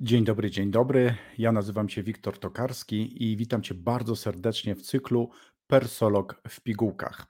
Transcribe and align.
Dzień 0.00 0.24
dobry, 0.24 0.50
dzień 0.50 0.70
dobry. 0.70 1.14
Ja 1.38 1.52
nazywam 1.52 1.88
się 1.88 2.02
Wiktor 2.02 2.38
Tokarski 2.38 3.24
i 3.24 3.36
witam 3.36 3.62
Cię 3.62 3.74
bardzo 3.74 4.16
serdecznie 4.16 4.74
w 4.74 4.82
cyklu 4.82 5.30
Persolog 5.66 6.40
w 6.48 6.60
pigułkach. 6.60 7.26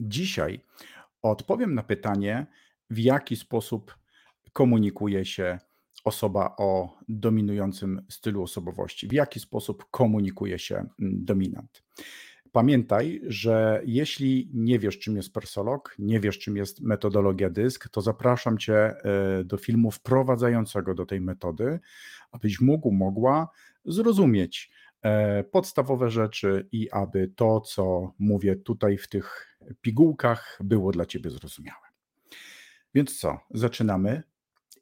Dzisiaj 0.00 0.60
odpowiem 1.22 1.74
na 1.74 1.82
pytanie, 1.82 2.46
w 2.90 2.98
jaki 2.98 3.36
sposób 3.36 3.98
komunikuje 4.52 5.24
się 5.24 5.58
osoba 6.04 6.54
o 6.58 6.98
dominującym 7.08 8.06
stylu 8.08 8.42
osobowości, 8.42 9.08
w 9.08 9.12
jaki 9.12 9.40
sposób 9.40 9.84
komunikuje 9.90 10.58
się 10.58 10.74
mm, 10.74 10.88
dominant. 11.00 11.82
Pamiętaj, 12.52 13.20
że 13.26 13.82
jeśli 13.84 14.50
nie 14.54 14.78
wiesz, 14.78 14.98
czym 14.98 15.16
jest 15.16 15.32
persolog, 15.32 15.94
nie 15.98 16.20
wiesz, 16.20 16.38
czym 16.38 16.56
jest 16.56 16.80
metodologia 16.80 17.50
dysk, 17.50 17.88
to 17.88 18.00
zapraszam 18.00 18.58
Cię 18.58 18.74
e, 18.74 19.44
do 19.44 19.56
filmu 19.56 19.90
wprowadzającego 19.90 20.94
do 20.94 21.06
tej 21.06 21.20
metody, 21.20 21.80
abyś 22.30 22.60
mógł, 22.60 22.92
mogła 22.92 23.48
zrozumieć 23.84 24.70
e, 25.02 25.44
podstawowe 25.44 26.10
rzeczy 26.10 26.68
i 26.72 26.90
aby 26.90 27.32
to, 27.36 27.60
co 27.60 28.12
mówię 28.18 28.56
tutaj 28.56 28.98
w 28.98 29.08
tych 29.08 29.58
pigułkach, 29.80 30.58
było 30.64 30.92
dla 30.92 31.06
Ciebie 31.06 31.30
zrozumiałe. 31.30 31.86
Więc 32.94 33.18
co, 33.18 33.38
zaczynamy. 33.50 34.22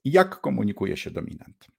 Jak 0.04 0.40
komunikuje 0.40 0.96
się 0.96 1.10
dominant? 1.10 1.75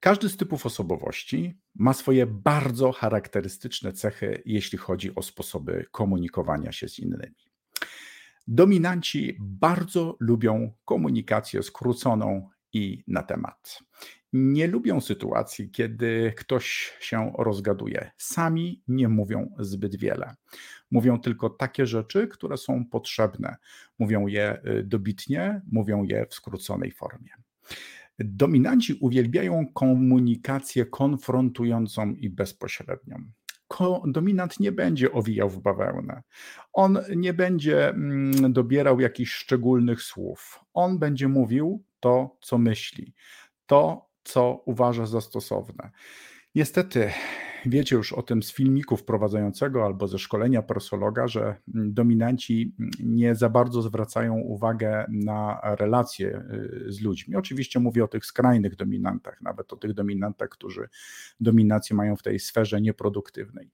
Każdy 0.00 0.28
z 0.28 0.36
typów 0.36 0.66
osobowości 0.66 1.58
ma 1.74 1.92
swoje 1.92 2.26
bardzo 2.26 2.92
charakterystyczne 2.92 3.92
cechy, 3.92 4.42
jeśli 4.46 4.78
chodzi 4.78 5.14
o 5.14 5.22
sposoby 5.22 5.86
komunikowania 5.90 6.72
się 6.72 6.88
z 6.88 6.98
innymi. 6.98 7.50
Dominanci 8.46 9.36
bardzo 9.40 10.16
lubią 10.20 10.72
komunikację 10.84 11.62
skróconą 11.62 12.48
i 12.72 13.04
na 13.06 13.22
temat. 13.22 13.78
Nie 14.32 14.66
lubią 14.66 15.00
sytuacji, 15.00 15.70
kiedy 15.70 16.32
ktoś 16.36 16.92
się 17.00 17.32
rozgaduje. 17.38 18.10
Sami 18.16 18.82
nie 18.88 19.08
mówią 19.08 19.54
zbyt 19.58 19.96
wiele. 19.96 20.34
Mówią 20.90 21.20
tylko 21.20 21.50
takie 21.50 21.86
rzeczy, 21.86 22.28
które 22.28 22.56
są 22.56 22.84
potrzebne. 22.84 23.56
Mówią 23.98 24.26
je 24.26 24.60
y, 24.66 24.84
dobitnie, 24.84 25.62
mówią 25.72 26.02
je 26.02 26.26
w 26.26 26.34
skróconej 26.34 26.92
formie. 26.92 27.30
Dominanci 28.24 28.94
uwielbiają 29.00 29.66
komunikację 29.74 30.86
konfrontującą 30.86 32.10
i 32.14 32.30
bezpośrednią. 32.30 33.30
Dominant 34.06 34.60
nie 34.60 34.72
będzie 34.72 35.12
owijał 35.12 35.48
w 35.50 35.58
bawełnę. 35.58 36.22
On 36.72 36.98
nie 37.16 37.34
będzie 37.34 37.88
mm, 37.88 38.52
dobierał 38.52 39.00
jakichś 39.00 39.32
szczególnych 39.32 40.02
słów. 40.02 40.60
On 40.74 40.98
będzie 40.98 41.28
mówił 41.28 41.84
to, 42.00 42.36
co 42.40 42.58
myśli, 42.58 43.14
to, 43.66 44.08
co 44.24 44.62
uważa 44.66 45.06
za 45.06 45.20
stosowne. 45.20 45.90
Niestety, 46.54 47.10
wiecie 47.66 47.96
już 47.96 48.12
o 48.12 48.22
tym 48.22 48.42
z 48.42 48.52
filmiku 48.52 48.96
wprowadzającego 48.96 49.84
albo 49.84 50.08
ze 50.08 50.18
szkolenia 50.18 50.62
persologa, 50.62 51.28
że 51.28 51.56
dominanci 51.66 52.74
nie 53.00 53.34
za 53.34 53.48
bardzo 53.48 53.82
zwracają 53.82 54.34
uwagę 54.34 55.06
na 55.08 55.60
relacje 55.62 56.42
y, 56.88 56.92
z 56.92 57.00
ludźmi. 57.00 57.36
Oczywiście 57.36 57.80
mówię 57.80 58.04
o 58.04 58.08
tych 58.08 58.26
skrajnych 58.26 58.76
dominantach, 58.76 59.40
nawet 59.40 59.72
o 59.72 59.76
tych 59.76 59.94
dominantach, 59.94 60.48
którzy 60.48 60.88
dominację 61.40 61.96
mają 61.96 62.16
w 62.16 62.22
tej 62.22 62.38
sferze 62.38 62.80
nieproduktywnej. 62.80 63.70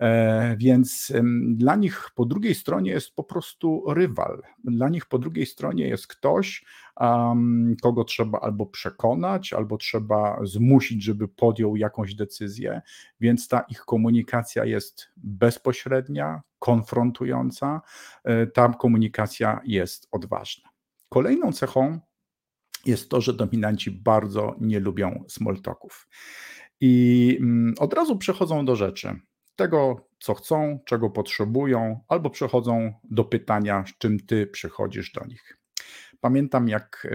E, 0.00 0.56
więc 0.56 1.12
dla 1.54 1.76
nich 1.76 2.10
po 2.14 2.24
drugiej 2.24 2.54
stronie 2.54 2.90
jest 2.90 3.14
po 3.14 3.24
prostu 3.24 3.84
rywal. 3.88 4.42
Dla 4.64 4.88
nich 4.88 5.06
po 5.06 5.18
drugiej 5.18 5.46
stronie 5.46 5.88
jest 5.88 6.06
ktoś, 6.06 6.64
kogo 7.82 8.04
trzeba 8.04 8.40
albo 8.40 8.66
przekonać, 8.66 9.52
albo 9.52 9.76
trzeba 9.76 10.38
zmusić, 10.42 11.02
żeby 11.02 11.28
podjął 11.28 11.76
jakąś 11.76 12.14
decyzję, 12.14 12.82
więc 13.20 13.48
ta 13.48 13.60
ich 13.60 13.80
komunikacja 13.80 14.64
jest 14.64 15.08
bezpośrednia, 15.16 16.42
konfrontująca, 16.58 17.80
e, 18.24 18.46
ta 18.46 18.68
komunikacja 18.68 19.60
jest 19.64 20.08
odważna. 20.10 20.68
Kolejną 21.08 21.52
cechą 21.52 22.00
jest 22.86 23.10
to, 23.10 23.20
że 23.20 23.34
dominanci 23.34 23.90
bardzo 23.90 24.56
nie 24.60 24.80
lubią 24.80 25.24
smoltoków. 25.28 26.08
I 26.80 27.36
mm, 27.40 27.74
od 27.78 27.94
razu 27.94 28.18
przechodzą 28.18 28.64
do 28.64 28.76
rzeczy 28.76 29.20
tego, 29.58 30.08
co 30.18 30.34
chcą, 30.34 30.78
czego 30.84 31.10
potrzebują, 31.10 32.00
albo 32.08 32.30
przechodzą 32.30 32.92
do 33.04 33.24
pytania, 33.24 33.84
z 33.86 33.98
czym 33.98 34.20
ty 34.20 34.46
przychodzisz 34.46 35.12
do 35.12 35.24
nich. 35.24 35.58
Pamiętam, 36.20 36.68
jak 36.68 37.06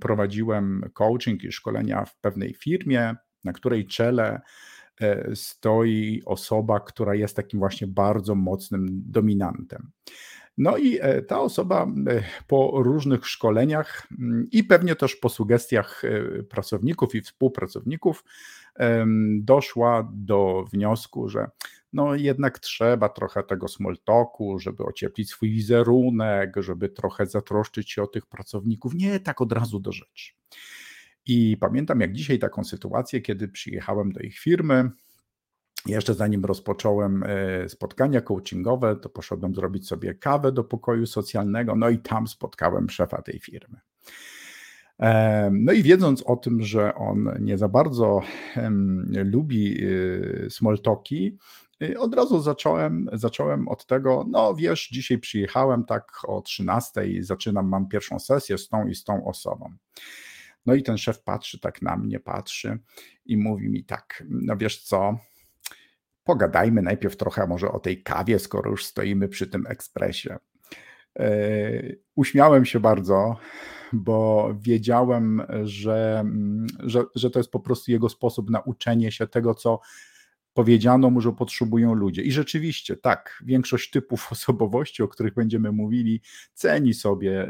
prowadziłem 0.00 0.90
coaching 0.94 1.44
i 1.44 1.52
szkolenia 1.52 2.04
w 2.04 2.20
pewnej 2.20 2.54
firmie, 2.54 3.14
na 3.44 3.52
której 3.52 3.86
czele 3.86 4.40
e, 5.00 5.36
stoi 5.36 6.22
osoba, 6.26 6.80
która 6.80 7.14
jest 7.14 7.36
takim 7.36 7.60
właśnie 7.60 7.86
bardzo 7.86 8.34
mocnym 8.34 8.86
dominantem. 8.90 9.90
No 10.58 10.76
i 10.76 10.98
e, 11.00 11.22
ta 11.22 11.40
osoba 11.40 11.86
e, 11.86 12.22
po 12.46 12.72
różnych 12.82 13.26
szkoleniach 13.26 14.06
mm, 14.18 14.48
i 14.52 14.64
pewnie 14.64 14.96
też 14.96 15.16
po 15.16 15.28
sugestiach 15.28 16.02
pracowników 16.50 17.14
i 17.14 17.20
współpracowników 17.20 18.24
doszła 19.40 20.10
do 20.14 20.64
wniosku, 20.72 21.28
że 21.28 21.50
no 21.96 22.14
jednak 22.14 22.58
trzeba 22.58 23.08
trochę 23.08 23.42
tego 23.42 23.68
small 23.68 23.96
talku, 24.04 24.58
żeby 24.58 24.84
ocieplić 24.84 25.30
swój 25.30 25.50
wizerunek, 25.50 26.54
żeby 26.56 26.88
trochę 26.88 27.26
zatroszczyć 27.26 27.90
się 27.90 28.02
o 28.02 28.06
tych 28.06 28.26
pracowników. 28.26 28.94
Nie 28.94 29.20
tak 29.20 29.40
od 29.40 29.52
razu 29.52 29.80
do 29.80 29.92
rzeczy. 29.92 30.32
I 31.26 31.56
pamiętam 31.60 32.00
jak 32.00 32.12
dzisiaj 32.12 32.38
taką 32.38 32.64
sytuację, 32.64 33.20
kiedy 33.20 33.48
przyjechałem 33.48 34.12
do 34.12 34.20
ich 34.20 34.38
firmy, 34.38 34.90
jeszcze 35.86 36.14
zanim 36.14 36.44
rozpocząłem 36.44 37.22
e, 37.22 37.68
spotkania 37.68 38.20
coachingowe, 38.20 38.96
to 38.96 39.08
poszedłem 39.08 39.54
zrobić 39.54 39.88
sobie 39.88 40.14
kawę 40.14 40.52
do 40.52 40.64
pokoju 40.64 41.06
socjalnego, 41.06 41.76
no 41.76 41.88
i 41.88 41.98
tam 41.98 42.26
spotkałem 42.26 42.90
szefa 42.90 43.22
tej 43.22 43.40
firmy. 43.40 43.80
No 45.50 45.72
i 45.72 45.82
wiedząc 45.82 46.22
o 46.22 46.36
tym, 46.36 46.62
że 46.62 46.94
on 46.94 47.30
nie 47.40 47.58
za 47.58 47.68
bardzo 47.68 48.20
lubi 49.24 49.84
y, 49.84 50.46
smoltoki, 50.50 51.38
od 51.98 52.14
razu 52.14 52.40
zacząłem, 52.40 53.08
zacząłem 53.12 53.68
od 53.68 53.86
tego, 53.86 54.24
no 54.28 54.54
wiesz, 54.54 54.88
dzisiaj 54.88 55.18
przyjechałem 55.18 55.84
tak 55.84 56.12
o 56.26 56.40
13, 56.40 57.02
zaczynam, 57.20 57.68
mam 57.68 57.88
pierwszą 57.88 58.18
sesję 58.18 58.58
z 58.58 58.68
tą 58.68 58.86
i 58.86 58.94
z 58.94 59.04
tą 59.04 59.24
osobą. 59.24 59.74
No 60.66 60.74
i 60.74 60.82
ten 60.82 60.98
szef 60.98 61.22
patrzy 61.22 61.60
tak 61.60 61.82
na 61.82 61.96
mnie, 61.96 62.20
patrzy 62.20 62.78
i 63.26 63.36
mówi 63.36 63.68
mi 63.68 63.84
tak, 63.84 64.24
no 64.28 64.56
wiesz 64.56 64.82
co, 64.82 65.18
pogadajmy 66.24 66.82
najpierw 66.82 67.16
trochę 67.16 67.46
może 67.46 67.72
o 67.72 67.80
tej 67.80 68.02
kawie, 68.02 68.38
skoro 68.38 68.70
już 68.70 68.84
stoimy 68.84 69.28
przy 69.28 69.46
tym 69.46 69.66
ekspresie. 69.66 70.36
E, 71.18 71.30
uśmiałem 72.14 72.64
się 72.64 72.80
bardzo, 72.80 73.36
bo 73.92 74.50
wiedziałem, 74.60 75.42
że, 75.62 76.18
mm, 76.20 76.66
że, 76.84 77.04
że 77.14 77.30
to 77.30 77.38
jest 77.38 77.50
po 77.50 77.60
prostu 77.60 77.90
jego 77.90 78.08
sposób 78.08 78.50
na 78.50 78.60
uczenie 78.60 79.12
się 79.12 79.26
tego, 79.26 79.54
co 79.54 79.80
powiedziano 80.56 81.10
mu, 81.10 81.20
że 81.20 81.32
potrzebują 81.32 81.94
ludzie. 81.94 82.22
I 82.22 82.32
rzeczywiście, 82.32 82.96
tak, 82.96 83.42
większość 83.44 83.90
typów 83.90 84.28
osobowości, 84.32 85.02
o 85.02 85.08
których 85.08 85.34
będziemy 85.34 85.72
mówili, 85.72 86.20
ceni 86.54 86.94
sobie 86.94 87.48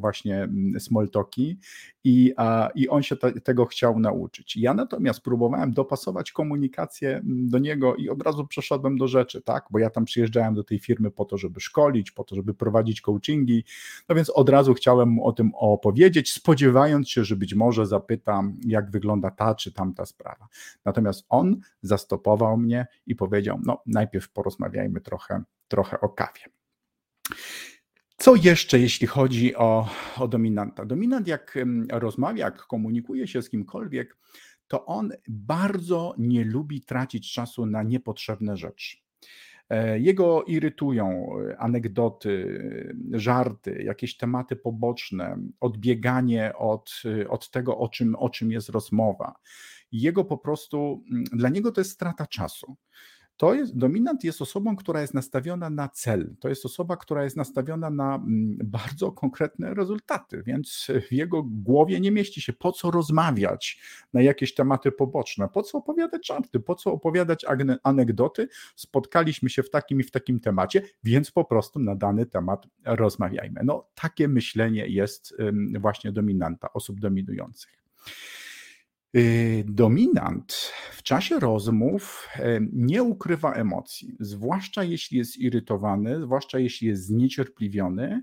właśnie 0.00 0.48
smoltoki 0.78 1.58
i, 2.04 2.34
i 2.74 2.88
on 2.88 3.02
się 3.02 3.16
te, 3.16 3.32
tego 3.32 3.66
chciał 3.66 3.98
nauczyć. 3.98 4.56
Ja 4.56 4.74
natomiast 4.74 5.20
próbowałem 5.20 5.72
dopasować 5.72 6.32
komunikację 6.32 7.20
do 7.24 7.58
niego 7.58 7.96
i 7.96 8.08
od 8.08 8.22
razu 8.22 8.46
przeszedłem 8.46 8.98
do 8.98 9.08
rzeczy, 9.08 9.42
tak, 9.42 9.64
bo 9.70 9.78
ja 9.78 9.90
tam 9.90 10.04
przyjeżdżałem 10.04 10.54
do 10.54 10.64
tej 10.64 10.78
firmy 10.78 11.10
po 11.10 11.24
to, 11.24 11.36
żeby 11.36 11.60
szkolić, 11.60 12.10
po 12.10 12.24
to, 12.24 12.34
żeby 12.34 12.54
prowadzić 12.54 13.00
coachingi, 13.00 13.64
no 14.08 14.14
więc 14.14 14.30
od 14.30 14.48
razu 14.48 14.74
chciałem 14.74 15.08
mu 15.08 15.26
o 15.26 15.32
tym 15.32 15.50
opowiedzieć, 15.54 16.32
spodziewając 16.32 17.10
się, 17.10 17.24
że 17.24 17.36
być 17.36 17.54
może 17.54 17.86
zapytam, 17.86 18.56
jak 18.66 18.90
wygląda 18.90 19.30
ta 19.30 19.54
czy 19.54 19.72
tamta 19.72 20.06
sprawa. 20.06 20.48
Natomiast 20.84 21.26
on 21.28 21.60
zastopował 21.82 22.47
mnie 22.56 22.86
i 23.06 23.14
powiedział: 23.14 23.60
No, 23.64 23.82
najpierw 23.86 24.32
porozmawiajmy 24.32 25.00
trochę, 25.00 25.42
trochę 25.68 26.00
o 26.00 26.08
kawie. 26.08 26.40
Co 28.16 28.34
jeszcze, 28.34 28.78
jeśli 28.78 29.06
chodzi 29.06 29.56
o, 29.56 29.88
o 30.18 30.28
dominanta? 30.28 30.84
Dominant, 30.84 31.26
jak 31.28 31.58
rozmawia, 31.90 32.44
jak 32.44 32.56
komunikuje 32.56 33.26
się 33.26 33.42
z 33.42 33.50
kimkolwiek, 33.50 34.16
to 34.68 34.86
on 34.86 35.12
bardzo 35.28 36.14
nie 36.18 36.44
lubi 36.44 36.80
tracić 36.80 37.32
czasu 37.32 37.66
na 37.66 37.82
niepotrzebne 37.82 38.56
rzeczy. 38.56 38.96
E, 39.70 39.98
jego 39.98 40.44
irytują 40.44 41.28
e, 41.50 41.58
anegdoty, 41.58 42.62
żarty, 43.12 43.82
jakieś 43.82 44.16
tematy 44.16 44.56
poboczne, 44.56 45.38
odbieganie 45.60 46.52
od, 46.56 47.02
od 47.28 47.50
tego, 47.50 47.78
o 47.78 47.88
czym, 47.88 48.14
o 48.14 48.30
czym 48.30 48.52
jest 48.52 48.68
rozmowa 48.68 49.34
jego 49.92 50.24
po 50.24 50.38
prostu, 50.38 51.04
mm, 51.10 51.24
dla 51.24 51.48
niego 51.48 51.72
to 51.72 51.80
jest 51.80 51.90
strata 51.90 52.26
czasu. 52.26 52.76
to 53.36 53.54
jest, 53.54 53.78
dominant 53.78 54.24
jest 54.24 54.42
osobą, 54.42 54.76
która 54.76 55.00
jest 55.00 55.14
nastawiona 55.14 55.70
na 55.70 55.88
cel. 55.88 56.36
To 56.40 56.48
jest 56.48 56.64
osoba, 56.64 56.96
która 56.96 57.24
jest 57.24 57.36
nastawiona 57.36 57.90
na 57.90 58.14
mm, 58.14 58.58
bardzo 58.64 59.12
konkretne 59.12 59.74
rezultaty, 59.74 60.42
więc 60.46 60.86
w 61.08 61.12
jego 61.12 61.42
głowie 61.42 62.00
nie 62.00 62.10
mieści 62.10 62.40
się 62.40 62.52
po 62.52 62.72
co 62.72 62.90
rozmawiać 62.90 63.80
na 64.12 64.22
jakieś 64.22 64.54
tematy 64.54 64.92
poboczne, 64.92 65.48
po 65.48 65.62
co 65.62 65.78
opowiadać 65.78 66.26
żarty, 66.26 66.60
po 66.60 66.74
co 66.74 66.92
opowiadać 66.92 67.44
anegdoty. 67.82 68.48
Spotkaliśmy 68.76 69.50
się 69.50 69.62
w 69.62 69.70
takim 69.70 70.00
i 70.00 70.02
w 70.02 70.10
takim 70.10 70.40
temacie, 70.40 70.82
więc 71.04 71.30
po 71.30 71.44
prostu 71.44 71.78
na 71.78 71.94
dany 71.94 72.26
temat 72.26 72.66
rozmawiajmy. 72.84 73.60
No, 73.64 73.88
takie 73.94 74.28
myślenie 74.28 74.86
jest 74.86 75.34
właśnie 75.78 76.12
dominanta, 76.12 76.72
osób 76.72 77.00
dominujących. 77.00 77.82
Y, 79.16 79.64
dominant 79.68 80.72
w 80.92 81.02
czasie 81.02 81.38
rozmów 81.38 82.28
nie 82.72 83.02
ukrywa 83.02 83.52
emocji, 83.52 84.16
zwłaszcza 84.20 84.84
jeśli 84.84 85.18
jest 85.18 85.36
irytowany, 85.36 86.22
zwłaszcza 86.22 86.58
jeśli 86.58 86.88
jest 86.88 87.06
zniecierpliwiony, 87.06 88.22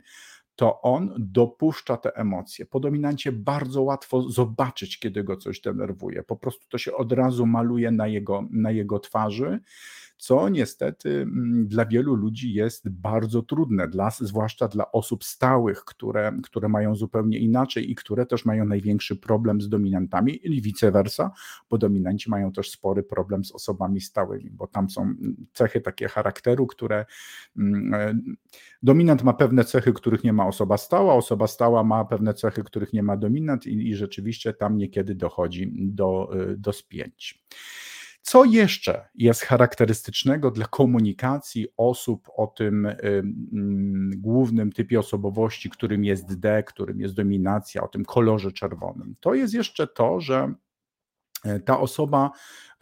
to 0.55 0.81
on 0.81 1.15
dopuszcza 1.17 1.97
te 1.97 2.15
emocje. 2.15 2.65
Po 2.65 2.79
dominancie 2.79 3.31
bardzo 3.31 3.81
łatwo 3.81 4.29
zobaczyć, 4.29 4.99
kiedy 4.99 5.23
go 5.23 5.37
coś 5.37 5.61
denerwuje. 5.61 6.23
Po 6.23 6.35
prostu 6.35 6.67
to 6.69 6.77
się 6.77 6.93
od 6.93 7.11
razu 7.11 7.45
maluje 7.45 7.91
na 7.91 8.07
jego, 8.07 8.47
na 8.51 8.71
jego 8.71 8.99
twarzy 8.99 9.59
co 10.17 10.49
niestety 10.49 11.09
mm, 11.09 11.67
dla 11.67 11.85
wielu 11.85 12.15
ludzi 12.15 12.53
jest 12.53 12.89
bardzo 12.89 13.41
trudne, 13.41 13.87
dla, 13.87 14.09
zwłaszcza 14.09 14.67
dla 14.67 14.91
osób 14.91 15.23
stałych, 15.23 15.85
które, 15.85 16.31
które 16.43 16.69
mają 16.69 16.95
zupełnie 16.95 17.39
inaczej 17.39 17.91
i 17.91 17.95
które 17.95 18.25
też 18.25 18.45
mają 18.45 18.65
największy 18.65 19.15
problem 19.15 19.61
z 19.61 19.69
dominantami 19.69 20.39
i 20.43 20.61
vice 20.61 20.91
versa, 20.91 21.31
bo 21.69 21.77
dominanci 21.77 22.29
mają 22.29 22.51
też 22.51 22.71
spory 22.71 23.03
problem 23.03 23.45
z 23.45 23.51
osobami 23.51 24.01
stałymi, 24.01 24.49
bo 24.49 24.67
tam 24.67 24.89
są 24.89 25.01
mm, 25.01 25.45
cechy 25.53 25.81
takie 25.81 26.07
charakteru, 26.07 26.67
które 26.67 27.05
mm, 27.57 27.93
e, 27.93 28.19
dominant 28.83 29.23
ma 29.23 29.33
pewne 29.33 29.63
cechy, 29.63 29.93
których 29.93 30.23
nie 30.23 30.33
ma 30.33 30.47
osoba 30.47 30.77
stała, 30.77 31.13
osoba 31.13 31.47
stała 31.47 31.83
ma 31.83 32.05
pewne 32.05 32.33
cechy, 32.33 32.63
których 32.63 32.93
nie 32.93 33.03
ma 33.03 33.17
dominant 33.17 33.67
i, 33.67 33.89
i 33.89 33.95
rzeczywiście 33.95 34.53
tam 34.53 34.77
niekiedy 34.77 35.15
dochodzi 35.15 35.71
do, 35.75 36.31
e, 36.33 36.57
do 36.57 36.73
spięć. 36.73 37.45
Co 38.27 38.45
jeszcze 38.45 39.09
jest 39.15 39.41
charakterystycznego 39.41 40.51
dla 40.51 40.65
komunikacji 40.65 41.67
osób 41.77 42.29
o 42.37 42.47
tym 42.47 42.87
głównym 44.17 44.71
typie 44.71 44.99
osobowości, 44.99 45.69
którym 45.69 46.05
jest 46.05 46.39
D, 46.39 46.63
którym 46.63 46.99
jest 46.99 47.13
dominacja, 47.15 47.83
o 47.83 47.87
tym 47.87 48.05
kolorze 48.05 48.51
czerwonym? 48.51 49.15
To 49.19 49.33
jest 49.33 49.53
jeszcze 49.53 49.87
to, 49.87 50.19
że 50.19 50.53
ta 51.65 51.79
osoba 51.79 52.31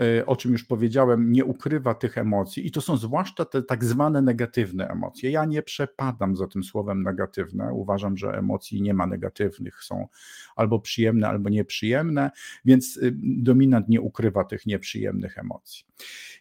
E, 0.02 0.26
o 0.26 0.36
czym 0.36 0.52
już 0.52 0.64
powiedziałem, 0.64 1.32
nie 1.32 1.46
ukrywa 1.46 1.94
tych 1.94 2.18
emocji 2.18 2.68
i 2.68 2.72
to 2.72 2.82
są 2.82 2.98
zwłaszcza 2.98 3.46
te 3.46 3.64
tak 3.64 3.86
zwane 3.86 4.22
negatywne 4.22 4.88
emocje. 4.88 5.32
Ja 5.32 5.46
nie 5.46 5.62
przepadam 5.62 6.36
za 6.36 6.48
tym 6.48 6.64
słowem 6.64 7.04
negatywne. 7.04 7.74
Uważam, 7.74 8.18
że 8.18 8.38
emocji 8.38 8.82
nie 8.82 8.94
ma 8.94 9.08
negatywnych, 9.08 9.84
są 9.84 10.08
albo 10.56 10.80
przyjemne, 10.80 11.28
albo 11.28 11.50
nieprzyjemne, 11.50 12.32
więc 12.66 12.98
y, 12.98 13.14
dominant 13.24 13.90
nie 13.90 14.02
ukrywa 14.02 14.44
tych 14.44 14.66
nieprzyjemnych 14.66 15.38
emocji. 15.38 15.86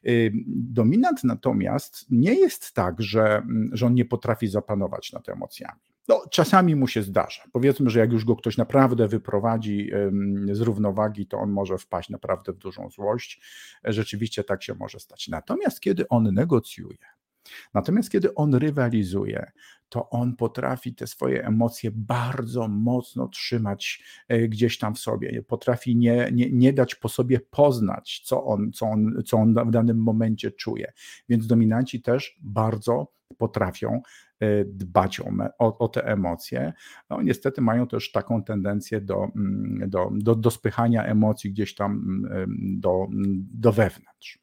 Y, 0.06 0.32
dominant 0.46 1.24
natomiast 1.24 2.06
nie 2.10 2.34
jest 2.34 2.72
tak, 2.72 3.02
że, 3.02 3.42
że 3.72 3.86
on 3.86 3.94
nie 3.94 4.04
potrafi 4.04 4.48
zapanować 4.48 5.12
nad 5.12 5.28
emocjami. 5.28 5.91
No, 6.08 6.22
czasami 6.30 6.76
mu 6.76 6.88
się 6.88 7.02
zdarza. 7.02 7.42
Powiedzmy, 7.52 7.90
że 7.90 7.98
jak 8.00 8.12
już 8.12 8.24
go 8.24 8.36
ktoś 8.36 8.56
naprawdę 8.56 9.08
wyprowadzi 9.08 9.90
z 10.52 10.60
równowagi, 10.60 11.26
to 11.26 11.38
on 11.38 11.50
może 11.50 11.78
wpaść 11.78 12.10
naprawdę 12.10 12.52
w 12.52 12.58
dużą 12.58 12.90
złość. 12.90 13.40
Rzeczywiście 13.84 14.44
tak 14.44 14.62
się 14.62 14.74
może 14.74 15.00
stać. 15.00 15.28
Natomiast 15.28 15.80
kiedy 15.80 16.08
on 16.08 16.34
negocjuje, 16.34 16.96
Natomiast 17.74 18.10
kiedy 18.10 18.34
on 18.34 18.54
rywalizuje, 18.54 19.52
to 19.88 20.10
on 20.10 20.36
potrafi 20.36 20.94
te 20.94 21.06
swoje 21.06 21.44
emocje 21.46 21.90
bardzo 21.94 22.68
mocno 22.68 23.28
trzymać 23.28 24.02
e, 24.28 24.48
gdzieś 24.48 24.78
tam 24.78 24.94
w 24.94 24.98
sobie. 24.98 25.42
Potrafi 25.42 25.96
nie, 25.96 26.28
nie, 26.32 26.50
nie 26.50 26.72
dać 26.72 26.94
po 26.94 27.08
sobie 27.08 27.40
poznać, 27.40 28.22
co 28.24 28.44
on, 28.44 28.72
co, 28.72 28.86
on, 28.86 29.22
co 29.26 29.36
on 29.36 29.54
w 29.54 29.70
danym 29.70 30.02
momencie 30.02 30.50
czuje. 30.50 30.92
Więc 31.28 31.46
dominanci 31.46 32.02
też 32.02 32.36
bardzo 32.40 33.12
potrafią 33.38 34.02
dbać 34.66 35.20
o, 35.20 35.30
o, 35.58 35.78
o, 35.78 35.88
te 35.88 36.06
emocje. 36.06 36.72
No, 37.10 37.22
niestety 37.22 37.60
mają 37.60 37.86
też 37.86 38.12
taką 38.12 38.44
tendencję 38.44 39.00
do, 39.00 39.28
mm, 39.36 39.90
do, 39.90 40.10
do, 40.12 40.34
do 40.34 40.50
spychania 40.50 41.04
emocji 41.04 41.50
gdzieś 41.50 41.74
tam 41.74 41.92
mm, 42.30 42.80
do, 42.80 43.06
do 43.54 43.72
wewnątrz. 43.72 44.42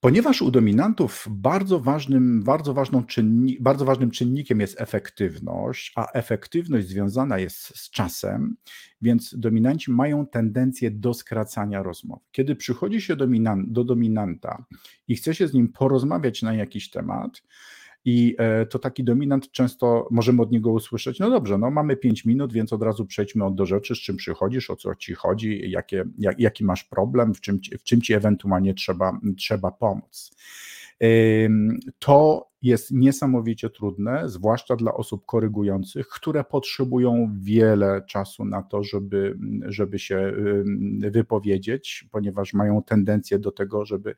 Ponieważ 0.00 0.42
u 0.42 0.50
dominantów 0.50 1.26
bardzo 1.30 1.80
ważnym, 1.80 2.42
bardzo, 2.42 2.74
ważną 2.74 3.04
czynni, 3.04 3.56
bardzo 3.60 3.84
ważnym 3.84 4.10
czynnikiem 4.10 4.60
jest 4.60 4.80
efektywność, 4.80 5.92
a 5.96 6.12
efektywność 6.12 6.88
związana 6.88 7.38
jest 7.38 7.58
z 7.58 7.90
czasem, 7.90 8.56
więc 9.02 9.34
dominanci 9.38 9.90
mają 9.90 10.26
tendencję 10.26 10.90
do 10.90 11.14
skracania 11.14 11.82
rozmowy. 11.82 12.20
Kiedy 12.32 12.56
przychodzi 12.56 13.00
się 13.00 13.16
dominan, 13.16 13.64
do 13.68 13.84
dominanta 13.84 14.64
i 15.08 15.16
chce 15.16 15.34
się 15.34 15.48
z 15.48 15.54
nim 15.54 15.72
porozmawiać 15.72 16.42
na 16.42 16.54
jakiś 16.54 16.90
temat, 16.90 17.42
i 18.06 18.34
e, 18.38 18.66
to 18.66 18.78
taki 18.78 19.04
dominant 19.04 19.50
często 19.50 20.08
możemy 20.10 20.42
od 20.42 20.50
niego 20.50 20.70
usłyszeć, 20.70 21.18
no 21.18 21.30
dobrze, 21.30 21.58
no 21.58 21.70
mamy 21.70 21.96
5 21.96 22.24
minut, 22.24 22.52
więc 22.52 22.72
od 22.72 22.82
razu 22.82 23.06
przejdźmy 23.06 23.44
od 23.44 23.54
do 23.54 23.66
rzeczy, 23.66 23.94
z 23.94 23.98
czym 23.98 24.16
przychodzisz, 24.16 24.70
o 24.70 24.76
co 24.76 24.94
ci 24.94 25.14
chodzi, 25.14 25.70
jakie, 25.70 26.04
jak, 26.18 26.40
jaki 26.40 26.64
masz 26.64 26.84
problem, 26.84 27.34
w 27.34 27.40
czym, 27.40 27.60
w 27.78 27.82
czym 27.82 28.02
ci 28.02 28.14
ewentualnie 28.14 28.74
trzeba, 28.74 29.20
trzeba 29.38 29.70
pomóc. 29.70 30.30
To 31.98 32.46
jest 32.62 32.90
niesamowicie 32.90 33.70
trudne, 33.70 34.28
zwłaszcza 34.28 34.76
dla 34.76 34.94
osób 34.94 35.26
korygujących, 35.26 36.08
które 36.08 36.44
potrzebują 36.44 37.36
wiele 37.40 38.02
czasu 38.08 38.44
na 38.44 38.62
to, 38.62 38.82
żeby, 38.82 39.38
żeby 39.66 39.98
się 39.98 40.32
wypowiedzieć, 41.10 42.08
ponieważ 42.10 42.54
mają 42.54 42.82
tendencję 42.82 43.38
do 43.38 43.52
tego, 43.52 43.84
żeby 43.84 44.14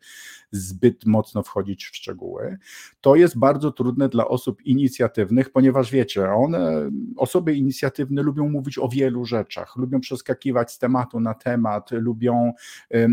zbyt 0.50 1.06
mocno 1.06 1.43
wchodzić 1.43 1.85
w 1.85 1.96
szczegóły. 1.96 2.58
To 3.00 3.17
jest 3.17 3.38
bardzo 3.38 3.73
trudne 3.73 4.08
dla 4.08 4.29
osób 4.29 4.62
inicjatywnych, 4.62 5.50
ponieważ 5.50 5.91
wiecie, 5.91 6.31
one, 6.31 6.91
osoby 7.17 7.55
inicjatywne 7.55 8.23
lubią 8.23 8.49
mówić 8.49 8.79
o 8.79 8.88
wielu 8.88 9.25
rzeczach, 9.25 9.76
lubią 9.76 10.00
przeskakiwać 10.00 10.73
z 10.73 10.79
tematu 10.79 11.20
na 11.20 11.34
temat, 11.34 11.91
lubią, 11.91 12.52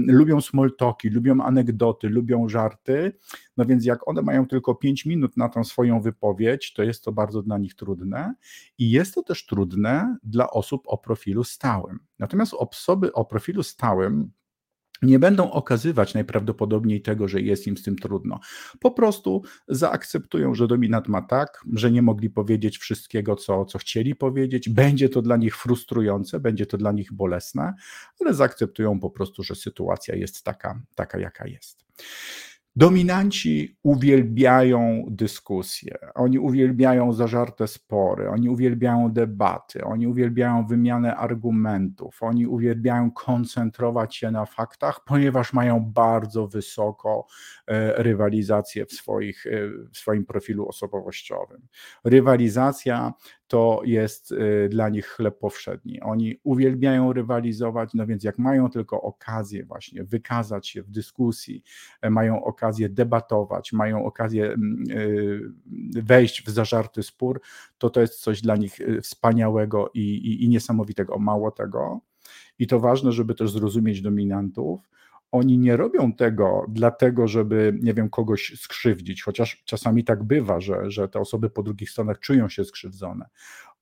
lubią 0.08 0.42
smoltoki, 0.42 1.10
lubią 1.10 1.42
anegdoty, 1.42 2.10
lubią 2.10 2.50
żarty. 2.50 3.12
No 3.58 3.66
więc 3.66 3.86
jak 3.86 4.08
one 4.08 4.22
mają 4.22 4.48
tylko 4.48 4.76
5 4.76 5.06
minut, 5.06 5.15
minut 5.16 5.38
na 5.38 5.50
tą 5.50 5.64
swoją 5.64 6.02
wypowiedź, 6.02 6.74
to 6.74 6.84
jest 6.84 7.04
to 7.04 7.12
bardzo 7.12 7.42
dla 7.42 7.58
nich 7.58 7.76
trudne 7.76 8.36
i 8.78 8.92
jest 8.92 9.16
to 9.16 9.24
też 9.24 9.46
trudne 9.46 10.18
dla 10.24 10.50
osób 10.50 10.84
o 10.86 10.98
profilu 10.98 11.44
stałym. 11.44 12.00
Natomiast 12.20 12.54
osoby 12.54 13.14
o 13.14 13.26
profilu 13.26 13.64
stałym 13.64 14.32
nie 15.02 15.20
będą 15.20 15.52
okazywać 15.52 16.14
najprawdopodobniej 16.14 17.02
tego, 17.02 17.28
że 17.28 17.42
jest 17.42 17.68
im 17.68 17.78
z 17.78 17.84
tym 17.84 17.96
trudno. 17.96 18.40
Po 18.80 18.92
prostu 18.92 19.44
zaakceptują, 19.68 20.56
że 20.56 20.68
dominant 20.68 21.08
ma 21.08 21.22
tak, 21.22 21.64
że 21.74 21.92
nie 21.92 22.02
mogli 22.02 22.30
powiedzieć 22.30 22.78
wszystkiego, 22.78 23.36
co, 23.36 23.66
co 23.66 23.78
chcieli 23.78 24.16
powiedzieć. 24.16 24.70
Będzie 24.70 25.10
to 25.10 25.22
dla 25.22 25.38
nich 25.38 25.58
frustrujące, 25.58 26.40
będzie 26.40 26.66
to 26.66 26.78
dla 26.78 26.92
nich 26.92 27.14
bolesne, 27.14 27.74
ale 28.20 28.34
zaakceptują 28.34 29.00
po 29.00 29.10
prostu, 29.10 29.44
że 29.44 29.56
sytuacja 29.56 30.16
jest 30.16 30.44
taka, 30.44 30.82
taka 30.96 31.20
jaka 31.20 31.48
jest. 31.48 31.86
Dominanci 32.78 33.78
uwielbiają 33.84 35.06
dyskusje, 35.10 35.98
oni 36.16 36.40
uwielbiają 36.40 37.14
zażarte 37.14 37.68
spory, 37.68 38.30
oni 38.30 38.50
uwielbiają 38.50 39.12
debaty, 39.12 39.84
oni 39.84 40.08
uwielbiają 40.08 40.68
wymianę 40.68 41.16
argumentów, 41.16 42.24
oni 42.24 42.48
uwielbiają 42.48 43.12
koncentrować 43.12 44.16
się 44.16 44.32
na 44.32 44.46
faktach, 44.46 45.04
ponieważ 45.04 45.54
mają 45.54 45.80
bardzo 45.80 46.48
wysoko 46.48 47.28
e, 47.68 48.04
rywalizację 48.04 48.86
w, 48.86 48.94
swoich, 48.94 49.46
e, 49.48 49.50
w 49.94 49.98
swoim 49.98 50.26
profilu 50.26 50.68
osobowościowym. 50.68 51.68
Rywalizacja 52.04 53.14
to 53.48 53.82
jest 53.84 54.32
y, 54.32 54.70
dla 54.70 54.90
nich 54.90 55.08
chleb 55.08 55.40
powszedni. 55.40 56.02
Oni 56.02 56.40
uwielbiają 56.44 57.14
rywalizować, 57.14 57.94
no 57.94 58.06
więc 58.08 58.24
jak 58.24 58.38
mają 58.38 58.70
tylko 58.70 59.02
okazję 59.02 59.66
właśnie 59.66 60.04
wykazać 60.04 60.68
się 60.68 60.84
w 60.84 60.92
dyskusji, 60.92 61.64
e, 62.02 62.10
mają 62.10 62.44
okazję 62.44 62.90
debatować, 62.90 63.74
mają 63.74 64.06
okazję 64.06 64.46
mm, 64.46 64.84
y, 64.92 65.42
wejść 66.02 66.44
w 66.44 66.50
zażarty 66.50 67.04
spór, 67.04 67.42
to 67.78 67.90
to 67.90 68.02
jest 68.02 68.20
coś 68.20 68.42
dla 68.42 68.56
nich 68.56 68.82
y, 68.82 69.02
wspaniałego 69.02 69.92
i, 69.94 70.00
i, 70.00 70.44
i 70.44 70.50
niesamowitego. 70.50 71.20
Mało 71.20 71.52
tego, 71.52 72.02
i 72.60 72.68
to 72.68 72.80
ważne, 72.80 73.12
żeby 73.12 73.36
też 73.36 73.52
zrozumieć 73.52 74.02
dominantów, 74.02 74.90
oni 75.32 75.58
nie 75.58 75.78
robią 75.78 76.14
tego 76.14 76.66
dlatego, 76.70 77.28
żeby, 77.28 77.80
nie 77.82 77.94
wiem, 77.94 78.10
kogoś 78.10 78.54
skrzywdzić, 78.56 79.24
chociaż 79.24 79.64
czasami 79.66 80.04
tak 80.04 80.24
bywa, 80.24 80.60
że, 80.60 80.92
że 80.92 81.08
te 81.08 81.20
osoby 81.20 81.50
po 81.50 81.64
drugich 81.64 81.90
stronach 81.90 82.20
czują 82.20 82.50
się 82.50 82.66
skrzywdzone. 82.66 83.26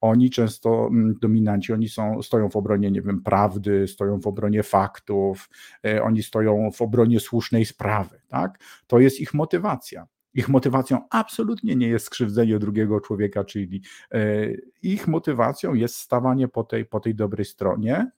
oni 0.01 0.29
często, 0.29 0.87
mm, 0.87 1.17
dominanci, 1.21 1.73
oni 1.73 1.89
są, 1.89 2.21
stoją 2.21 2.49
w 2.49 2.55
obronie, 2.55 2.91
nie 2.91 3.01
wiem, 3.01 3.21
prawdy, 3.21 3.87
stoją 3.87 4.19
w 4.19 4.27
obronie 4.27 4.63
faktów, 4.63 5.49
e, 5.85 6.03
oni 6.03 6.23
stoją 6.23 6.71
w 6.71 6.81
obronie 6.81 7.19
słusznej 7.19 7.65
sprawy, 7.65 8.21
tak? 8.27 8.59
To 8.87 8.99
jest 8.99 9.19
ich 9.19 9.33
motywacja. 9.33 10.07
Ich 10.33 10.49
motywacją 10.49 10.99
absolutnie 11.09 11.75
nie 11.75 11.87
jest 11.87 12.05
skrzywdzenie 12.05 12.59
drugiego 12.59 12.99
człowieka, 12.99 13.43
czyli 13.43 13.81
e, 14.11 14.49
ich 14.81 15.07
motywacją 15.07 15.73
jest 15.73 15.95
stawanie 15.95 16.47
po 16.47 16.63
tej, 16.63 16.85
po 16.85 16.99
tej 16.99 17.15
dobrej 17.15 17.45
stronie, 17.45 18.11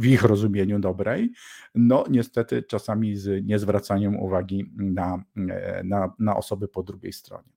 w 0.00 0.06
ich 0.06 0.22
rozumieniu 0.22 0.78
dobrej, 0.78 1.30
no 1.74 2.04
niestety 2.10 2.62
czasami 2.62 3.16
z 3.16 3.46
niezwracaniem 3.46 4.16
uwagi 4.16 4.72
na, 4.76 5.24
e, 5.50 5.82
na, 5.84 6.14
na 6.18 6.36
osoby 6.36 6.68
po 6.68 6.82
drugiej 6.82 7.12
stronie. 7.12 7.48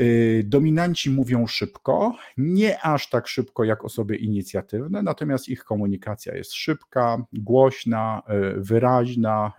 Y, 0.00 0.44
dominanci 0.46 1.10
mówią 1.10 1.46
szybko, 1.46 2.16
nie 2.36 2.80
aż 2.80 3.10
tak 3.10 3.28
szybko 3.28 3.64
jak 3.64 3.84
osoby 3.84 4.16
inicjatywne, 4.16 5.02
natomiast 5.02 5.48
ich 5.48 5.64
komunikacja 5.64 6.34
jest 6.34 6.52
szybka, 6.52 7.24
głośna, 7.32 8.22
y, 8.56 8.60
wyraźna, 8.60 9.52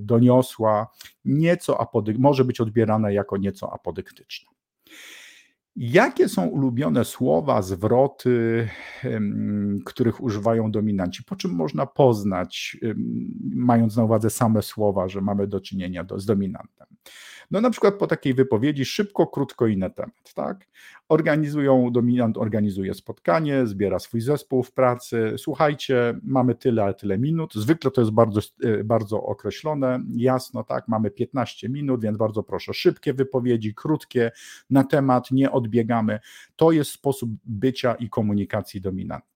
doniosła, 0.00 0.86
nieco 1.24 1.74
apodyk- 1.74 2.18
może 2.18 2.44
być 2.44 2.60
odbierana 2.60 3.10
jako 3.10 3.36
nieco 3.36 3.72
apodyktyczna. 3.72 4.50
Jakie 5.76 6.28
są 6.28 6.46
ulubione 6.46 7.04
słowa, 7.04 7.62
zwroty, 7.62 8.68
których 9.86 10.20
używają 10.20 10.70
dominanci? 10.70 11.24
Po 11.24 11.36
czym 11.36 11.50
można 11.50 11.86
poznać, 11.86 12.76
mając 13.54 13.96
na 13.96 14.04
uwadze 14.04 14.30
same 14.30 14.62
słowa, 14.62 15.08
że 15.08 15.20
mamy 15.20 15.46
do 15.46 15.60
czynienia 15.60 16.04
do, 16.04 16.18
z 16.18 16.26
dominantem? 16.26 16.86
No 17.50 17.60
na 17.60 17.70
przykład 17.70 17.94
po 17.94 18.06
takiej 18.06 18.34
wypowiedzi 18.34 18.84
szybko, 18.84 19.26
krótko 19.26 19.66
i 19.66 19.76
na 19.76 19.90
temat, 19.90 20.34
tak? 20.34 20.68
Organizują, 21.08 21.92
dominant 21.92 22.38
organizuje 22.38 22.94
spotkanie, 22.94 23.66
zbiera 23.66 23.98
swój 23.98 24.20
zespół 24.20 24.62
w 24.62 24.72
pracy. 24.72 25.34
Słuchajcie, 25.38 26.14
mamy 26.22 26.54
tyle, 26.54 26.84
ale 26.84 26.94
tyle 26.94 27.18
minut. 27.18 27.54
Zwykle 27.54 27.90
to 27.90 28.00
jest 28.00 28.10
bardzo, 28.10 28.40
e, 28.64 28.84
bardzo 28.84 29.22
określone, 29.22 30.00
jasno, 30.16 30.64
tak? 30.64 30.88
Mamy 30.88 31.10
15 31.10 31.68
minut, 31.68 32.02
więc 32.02 32.18
bardzo 32.18 32.42
proszę, 32.42 32.74
szybkie 32.74 33.14
wypowiedzi, 33.14 33.74
krótkie, 33.74 34.30
na 34.70 34.84
temat, 34.84 35.30
nie 35.30 35.50
odbiegamy. 35.50 36.20
To 36.56 36.72
jest 36.72 36.90
sposób 36.90 37.30
bycia 37.44 37.94
i 37.94 38.08
komunikacji 38.08 38.80
dominanta. 38.80 39.31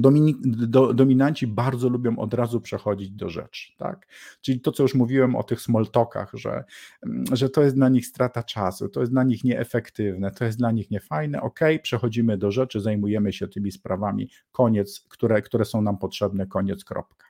Dominik, 0.00 0.36
do, 0.42 0.94
dominanci 0.94 1.46
bardzo 1.46 1.88
lubią 1.88 2.18
od 2.18 2.34
razu 2.34 2.60
przechodzić 2.60 3.10
do 3.10 3.28
rzeczy, 3.28 3.72
tak? 3.76 4.06
Czyli 4.40 4.60
to, 4.60 4.72
co 4.72 4.82
już 4.82 4.94
mówiłem 4.94 5.36
o 5.36 5.42
tych 5.42 5.60
smoltokach, 5.60 6.30
że, 6.34 6.64
mm, 7.06 7.24
że 7.32 7.50
to 7.50 7.62
jest 7.62 7.76
dla 7.76 7.88
nich 7.88 8.06
strata 8.06 8.42
czasu, 8.42 8.88
to 8.88 9.00
jest 9.00 9.12
dla 9.12 9.24
nich 9.24 9.44
nieefektywne, 9.44 10.30
to 10.30 10.44
jest 10.44 10.58
dla 10.58 10.70
nich 10.70 10.90
niefajne, 10.90 11.42
ok, 11.42 11.60
przechodzimy 11.82 12.38
do 12.38 12.50
rzeczy, 12.50 12.80
zajmujemy 12.80 13.32
się 13.32 13.48
tymi 13.48 13.72
sprawami, 13.72 14.30
koniec, 14.52 15.06
które, 15.08 15.42
które 15.42 15.64
są 15.64 15.82
nam 15.82 15.98
potrzebne, 15.98 16.46
koniec, 16.46 16.84
kropka. 16.84 17.26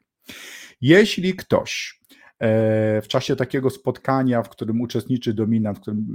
Jeśli 0.81 1.35
ktoś 1.35 2.00
w 3.03 3.05
czasie 3.09 3.37
takiego 3.37 3.71
spotkania, 3.71 4.43
w 4.43 4.49
którym 4.49 4.81
uczestniczy 4.81 5.35
dominant, 5.35 5.79
w 5.79 5.81
którym 5.81 6.07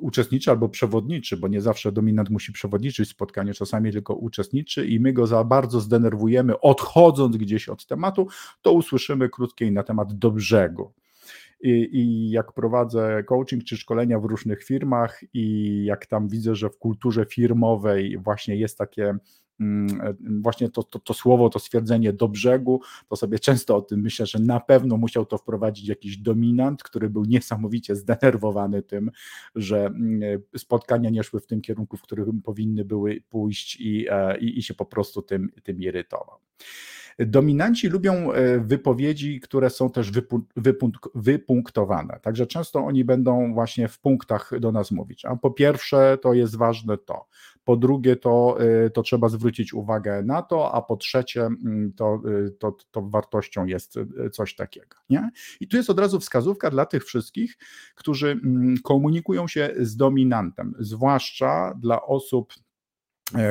uczestniczy 0.00 0.50
albo 0.50 0.68
przewodniczy, 0.68 1.36
bo 1.36 1.48
nie 1.48 1.60
zawsze 1.60 1.92
dominant 1.92 2.30
musi 2.30 2.52
przewodniczyć 2.52 3.08
spotkaniu, 3.08 3.54
czasami 3.54 3.92
tylko 3.92 4.14
uczestniczy 4.14 4.86
i 4.86 5.00
my 5.00 5.12
go 5.12 5.26
za 5.26 5.44
bardzo 5.44 5.80
zdenerwujemy, 5.80 6.60
odchodząc 6.60 7.36
gdzieś 7.36 7.68
od 7.68 7.86
tematu, 7.86 8.26
to 8.62 8.72
usłyszymy 8.72 9.28
krótkiej 9.28 9.72
na 9.72 9.82
temat 9.82 10.12
do 10.12 10.30
brzegu. 10.30 10.92
I, 11.60 11.88
I, 11.92 12.30
jak 12.30 12.52
prowadzę 12.52 13.24
coaching 13.26 13.64
czy 13.64 13.76
szkolenia 13.76 14.18
w 14.18 14.24
różnych 14.24 14.64
firmach, 14.64 15.20
i 15.34 15.84
jak 15.84 16.06
tam 16.06 16.28
widzę, 16.28 16.54
że 16.54 16.70
w 16.70 16.78
kulturze 16.78 17.26
firmowej 17.26 18.18
właśnie 18.18 18.56
jest 18.56 18.78
takie 18.78 19.14
właśnie 20.40 20.68
to, 20.70 20.82
to, 20.82 20.98
to, 20.98 21.14
słowo, 21.14 21.48
to 21.48 21.58
stwierdzenie 21.58 22.12
do 22.12 22.28
brzegu, 22.28 22.80
to 23.08 23.16
sobie 23.16 23.38
często 23.38 23.76
o 23.76 23.82
tym 23.82 24.00
myślę, 24.00 24.26
że 24.26 24.38
na 24.38 24.60
pewno 24.60 24.96
musiał 24.96 25.26
to 25.26 25.38
wprowadzić 25.38 25.88
jakiś 25.88 26.16
dominant, 26.16 26.82
który 26.82 27.10
był 27.10 27.24
niesamowicie 27.24 27.96
zdenerwowany 27.96 28.82
tym, 28.82 29.10
że 29.54 29.86
mm, 29.86 30.22
e, 30.54 30.58
spotkania 30.58 31.10
nie 31.10 31.22
szły 31.22 31.40
w 31.40 31.46
tym 31.46 31.60
kierunku, 31.60 31.96
w 31.96 32.02
którym 32.02 32.42
powinny 32.42 32.84
były 32.84 33.22
pójść 33.28 33.76
i, 33.80 34.06
e, 34.10 34.38
i, 34.38 34.58
i 34.58 34.62
się 34.62 34.74
po 34.74 34.86
prostu 34.86 35.22
tym, 35.22 35.50
tym 35.62 35.82
irytował. 35.82 36.38
Dominanci 37.18 37.88
lubią 37.88 38.32
e, 38.32 38.58
wypowiedzi, 38.58 39.40
które 39.40 39.70
są 39.70 39.90
też 39.90 40.10
wypunktowane, 41.14 42.18
także 42.22 42.46
często 42.46 42.84
oni 42.84 43.04
będą 43.04 43.54
właśnie 43.54 43.88
w 43.88 43.98
punktach 43.98 44.50
do 44.60 44.72
nas 44.72 44.90
mówić. 44.90 45.24
A 45.24 45.36
po 45.36 45.50
pierwsze, 45.50 46.18
to 46.22 46.34
jest 46.34 46.56
ważne 46.56 46.98
to. 46.98 47.26
Po 47.64 47.76
drugie, 47.76 48.16
to, 48.16 48.56
e, 48.60 48.90
to 48.90 49.02
trzeba 49.02 49.28
zwrócić 49.28 49.74
uwagę 49.74 50.22
na 50.22 50.42
to, 50.42 50.74
a 50.74 50.82
po 50.82 50.96
trzecie, 50.96 51.42
mm, 51.42 51.92
to, 51.96 52.22
e, 52.46 52.50
to, 52.50 52.76
to 52.90 53.02
wartością 53.02 53.66
jest 53.66 53.98
coś 54.32 54.54
takiego. 54.54 54.96
Nie? 55.10 55.30
I 55.60 55.68
tu 55.68 55.76
jest 55.76 55.90
od 55.90 55.98
razu 55.98 56.20
wskazówka 56.20 56.70
dla 56.70 56.86
tych 56.86 57.04
wszystkich, 57.04 57.58
którzy 57.94 58.30
mm, 58.30 58.74
komunikują 58.84 59.48
się 59.48 59.74
z 59.78 59.96
dominantem, 59.96 60.74
zwłaszcza 60.78 61.74
dla 61.80 62.02
osób 62.02 62.52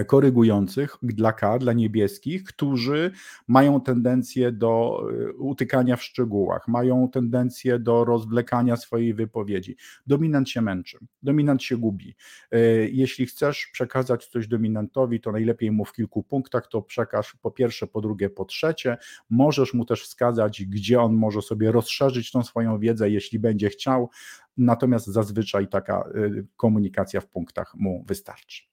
korygujących 0.08 0.98
dla 1.02 1.34
K, 1.34 1.60
dla 1.60 1.74
niebieskich, 1.74 2.44
którzy 2.44 3.12
mają 3.48 3.82
tendencję 3.82 4.52
do 4.52 5.04
e, 5.30 5.34
utykania 5.34 5.96
w 5.96 6.04
szczegółach, 6.04 6.68
mają 6.68 7.10
tendencję 7.10 7.80
do 7.80 8.06
rozwlekania 8.06 8.78
swojej 8.78 9.14
wypowiedzi. 9.14 9.76
Dominant 10.08 10.50
się 10.50 10.62
męczy, 10.62 10.98
dominant 11.24 11.64
się 11.64 11.78
gubi. 11.78 12.16
E, 12.52 12.60
jeśli 12.90 13.26
chcesz 13.26 13.70
przekazać 13.74 14.26
coś 14.26 14.48
dominantowi, 14.48 15.22
to 15.22 15.32
najlepiej 15.32 15.72
mu 15.72 15.86
w 15.86 15.94
kilku 15.94 16.24
punktach 16.24 16.68
to 16.68 16.82
przekaż 16.82 17.36
po 17.42 17.52
pierwsze, 17.52 17.88
po 17.88 18.02
drugie, 18.02 18.30
po 18.30 18.46
trzecie. 18.46 18.98
Możesz 19.30 19.74
mu 19.74 19.86
też 19.86 20.04
wskazać, 20.04 20.66
gdzie 20.66 21.02
on 21.02 21.14
może 21.14 21.42
sobie 21.42 21.72
rozszerzyć 21.72 22.32
tą 22.32 22.44
swoją 22.44 22.80
wiedzę, 22.80 23.10
jeśli 23.10 23.40
będzie 23.40 23.70
chciał, 23.70 24.10
natomiast 24.58 25.06
zazwyczaj 25.08 25.68
taka 25.68 26.10
komunikacja 26.58 27.22
w 27.22 27.28
punktach 27.28 27.76
mu 27.76 28.04
wystarczy. 28.08 28.64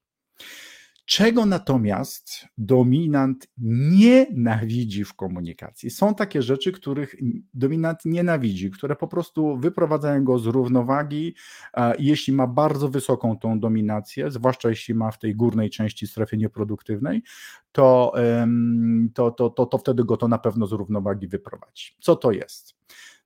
Czego 1.11 1.45
natomiast 1.45 2.47
dominant 2.57 3.47
nienawidzi 3.57 5.05
w 5.05 5.13
komunikacji? 5.13 5.89
Są 5.89 6.15
takie 6.15 6.41
rzeczy, 6.41 6.71
których 6.71 7.15
dominant 7.53 7.99
nienawidzi, 8.05 8.71
które 8.71 8.95
po 8.95 9.07
prostu 9.07 9.57
wyprowadzają 9.57 10.23
go 10.23 10.39
z 10.39 10.45
równowagi. 10.45 11.35
Jeśli 11.99 12.33
ma 12.33 12.47
bardzo 12.47 12.89
wysoką 12.89 13.37
tą 13.37 13.59
dominację, 13.59 14.31
zwłaszcza 14.31 14.69
jeśli 14.69 14.95
ma 14.95 15.11
w 15.11 15.19
tej 15.19 15.35
górnej 15.35 15.69
części 15.69 16.07
strefy 16.07 16.37
nieproduktywnej, 16.37 17.23
to, 17.71 18.13
to, 19.13 19.31
to, 19.31 19.49
to, 19.49 19.65
to 19.65 19.77
wtedy 19.77 20.03
go 20.03 20.17
to 20.17 20.27
na 20.27 20.37
pewno 20.37 20.67
z 20.67 20.71
równowagi 20.71 21.27
wyprowadzi. 21.27 21.95
Co 21.99 22.15
to 22.15 22.31
jest? 22.31 22.75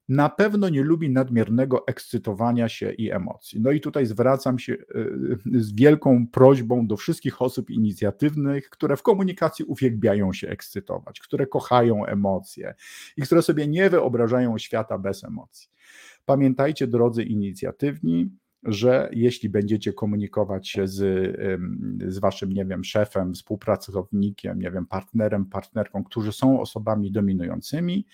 Na 0.09 0.29
pewno 0.29 0.69
nie 0.69 0.83
lubi 0.83 1.09
nadmiernego 1.09 1.87
ekscytowania 1.87 2.69
się 2.69 2.91
i 2.91 3.11
emocji. 3.11 3.61
No 3.61 3.71
i 3.71 3.81
tutaj 3.81 4.05
zwracam 4.05 4.59
się 4.59 4.73
e, 4.73 5.59
z 5.59 5.75
wielką 5.75 6.27
prośbą 6.27 6.87
do 6.87 6.97
wszystkich 6.97 7.41
osób 7.41 7.69
inicjatywnych, 7.69 8.69
które 8.69 8.97
w 8.97 9.03
komunikacji 9.03 9.65
uwielbiają 9.65 10.33
się 10.33 10.49
ekscytować, 10.49 11.19
które 11.19 11.47
kochają 11.47 12.05
emocje 12.05 12.75
i 13.17 13.21
które 13.21 13.41
sobie 13.41 13.67
nie 13.67 13.89
wyobrażają 13.89 14.57
świata 14.57 14.97
bez 14.97 15.23
emocji. 15.23 15.69
Pamiętajcie, 16.25 16.87
drodzy 16.87 17.23
inicjatywni, 17.23 18.29
że 18.65 19.09
jeśli 19.13 19.49
będziecie 19.49 19.93
komunikować 19.93 20.69
się 20.69 20.87
z, 20.87 20.97
z 22.07 22.19
waszym, 22.19 22.53
nie 22.53 22.65
wiem, 22.65 22.83
szefem, 22.83 23.33
współpracownikiem, 23.33 24.59
nie 24.59 24.71
wiem, 24.71 24.85
partnerem, 24.85 25.45
partnerką, 25.45 26.03
którzy 26.03 26.31
są 26.31 26.61
osobami 26.61 27.11
dominującymi 27.11 28.05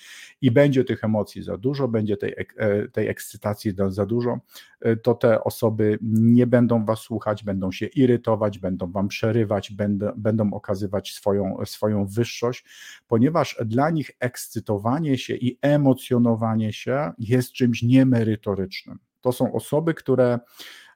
i 0.41 0.51
będzie 0.51 0.83
tych 0.83 1.03
emocji 1.03 1.43
za 1.43 1.57
dużo, 1.57 1.87
będzie 1.87 2.17
tej, 2.17 2.35
e, 2.57 2.87
tej 2.87 3.07
ekscytacji 3.07 3.73
za 3.87 4.05
dużo, 4.05 4.39
e, 4.81 4.95
to 4.95 5.13
te 5.13 5.43
osoby 5.43 5.99
nie 6.01 6.47
będą 6.47 6.85
was 6.85 6.99
słuchać, 6.99 7.43
będą 7.43 7.71
się 7.71 7.85
irytować, 7.85 8.59
będą 8.59 8.91
wam 8.91 9.07
przerywać, 9.07 9.71
będą, 9.71 10.11
będą 10.17 10.53
okazywać 10.53 11.11
swoją, 11.13 11.57
swoją 11.65 12.05
wyższość, 12.05 12.65
ponieważ 13.07 13.57
dla 13.65 13.89
nich 13.89 14.11
ekscytowanie 14.19 15.17
się 15.17 15.35
i 15.35 15.57
emocjonowanie 15.61 16.73
się 16.73 17.11
jest 17.19 17.51
czymś 17.51 17.83
niemerytorycznym. 17.83 19.10
To 19.21 19.31
są 19.31 19.53
osoby, 19.53 19.93
które 19.93 20.39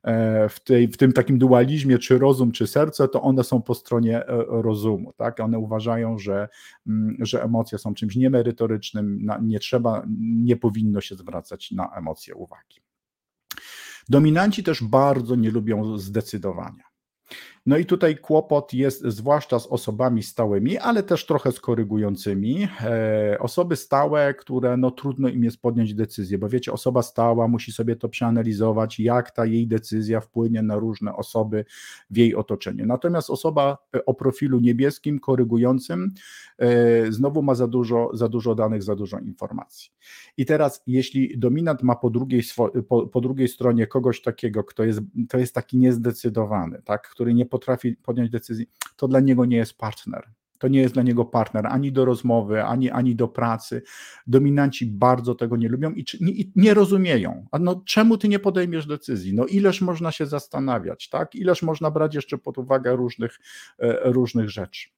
e, 0.04 0.50
w, 0.50 0.60
tej, 0.60 0.88
w 0.88 0.98
tym 0.98 1.14
takim 1.14 1.38
dualizmie, 1.38 2.00
czy 2.00 2.18
rozum, 2.18 2.52
czy 2.52 2.68
serce, 2.68 3.08
to 3.08 3.22
one 3.22 3.44
są 3.44 3.62
po 3.62 3.76
stronie 3.76 4.18
e, 4.18 4.46
rozumu. 4.48 5.14
Tak? 5.14 5.40
One 5.40 5.60
uważają, 5.60 6.20
że, 6.20 6.50
mm, 6.88 7.18
że 7.20 7.44
emocje 7.44 7.78
są 7.78 7.94
czymś 7.94 8.16
niemerytorycznym, 8.16 9.28
nie 9.42 9.60
trzeba, 9.60 10.06
nie 10.20 10.58
powinno 10.58 11.02
się 11.02 11.16
zwracać 11.16 11.72
na 11.72 11.92
emocje 11.96 12.36
uwagi. 12.36 12.82
Dominanci 14.10 14.64
też 14.64 14.84
bardzo 14.84 15.36
nie 15.36 15.52
lubią 15.52 15.98
zdecydowania. 15.98 16.95
No 17.66 17.78
i 17.78 17.86
tutaj 17.86 18.18
kłopot 18.18 18.74
jest 18.74 19.06
zwłaszcza 19.06 19.60
z 19.60 19.68
osobami 19.68 20.24
stałymi, 20.24 20.78
ale 20.78 21.04
też 21.04 21.26
trochę 21.26 21.52
z 21.52 21.60
korygującymi. 21.60 22.68
E, 22.82 23.38
osoby 23.40 23.76
stałe, 23.76 24.34
które 24.34 24.78
no 24.78 24.92
trudno 24.92 25.30
im 25.30 25.44
jest 25.44 25.62
podjąć 25.62 25.94
decyzję, 25.94 26.38
bo 26.38 26.50
wiecie, 26.50 26.72
osoba 26.74 27.02
stała 27.02 27.48
musi 27.48 27.72
sobie 27.72 27.96
to 27.96 28.10
przeanalizować, 28.10 29.00
jak 29.00 29.32
ta 29.32 29.46
jej 29.46 29.68
decyzja 29.68 30.22
wpłynie 30.22 30.62
na 30.62 30.76
różne 30.76 31.16
osoby 31.16 31.66
w 32.10 32.18
jej 32.18 32.36
otoczeniu. 32.36 32.86
Natomiast 32.86 33.30
osoba 33.30 33.78
o 34.06 34.14
profilu 34.14 34.60
niebieskim, 34.60 35.20
korygującym, 35.20 36.14
e, 36.58 37.12
znowu 37.12 37.42
ma 37.42 37.56
za 37.56 37.68
dużo, 37.68 38.10
za 38.14 38.30
dużo 38.30 38.56
danych, 38.56 38.84
za 38.84 38.96
dużo 38.96 39.20
informacji. 39.20 39.92
I 40.38 40.46
teraz, 40.46 40.84
jeśli 40.88 41.38
dominant 41.38 41.84
ma 41.84 41.96
po 41.96 42.10
drugiej, 42.10 42.44
po, 42.88 43.08
po 43.08 43.22
drugiej 43.22 43.48
stronie 43.48 43.88
kogoś 43.88 44.22
takiego, 44.22 44.64
kto 44.64 44.84
jest, 44.84 45.02
to 45.30 45.38
jest 45.38 45.56
taki 45.56 45.78
niezdecydowany, 45.78 46.82
tak, 46.86 47.10
który 47.10 47.34
nie 47.34 47.46
potrafi 47.60 47.96
podjąć 47.96 48.30
decyzji, 48.30 48.70
to 48.96 49.08
dla 49.08 49.20
niego 49.20 49.46
nie 49.46 49.58
jest 49.58 49.78
partner. 49.78 50.30
To 50.60 50.68
nie 50.68 50.80
jest 50.80 50.94
dla 50.94 51.04
niego 51.04 51.26
partner 51.26 51.68
ani 51.68 51.92
do 51.92 52.06
rozmowy, 52.06 52.64
ani, 52.64 52.92
ani 52.92 53.16
do 53.16 53.28
pracy. 53.28 53.82
Dominanci 54.28 54.86
bardzo 54.86 55.36
tego 55.36 55.58
nie 55.58 55.70
lubią 55.70 55.92
i 55.92 56.06
nie, 56.22 56.34
nie 56.56 56.74
rozumieją. 56.74 57.46
A 57.52 57.60
no, 57.60 57.84
czemu 57.86 58.18
ty 58.18 58.28
nie 58.28 58.40
podejmiesz 58.40 58.88
decyzji? 58.88 59.34
No 59.34 59.46
ileż 59.46 59.82
można 59.82 60.12
się 60.12 60.26
zastanawiać, 60.26 61.10
tak? 61.10 61.36
Ileż 61.36 61.64
można 61.64 61.92
brać 61.92 62.16
jeszcze 62.16 62.38
pod 62.38 62.58
uwagę 62.58 62.96
różnych, 62.96 63.40
e, 63.80 64.12
różnych 64.12 64.50
rzeczy. 64.50 64.90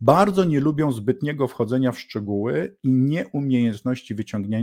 Bardzo 0.00 0.44
nie 0.44 0.60
lubią 0.60 0.92
zbytniego 0.92 1.48
wchodzenia 1.48 1.92
w 1.92 2.00
szczegóły 2.00 2.76
i 2.82 2.92
nieumiejętności 2.92 4.14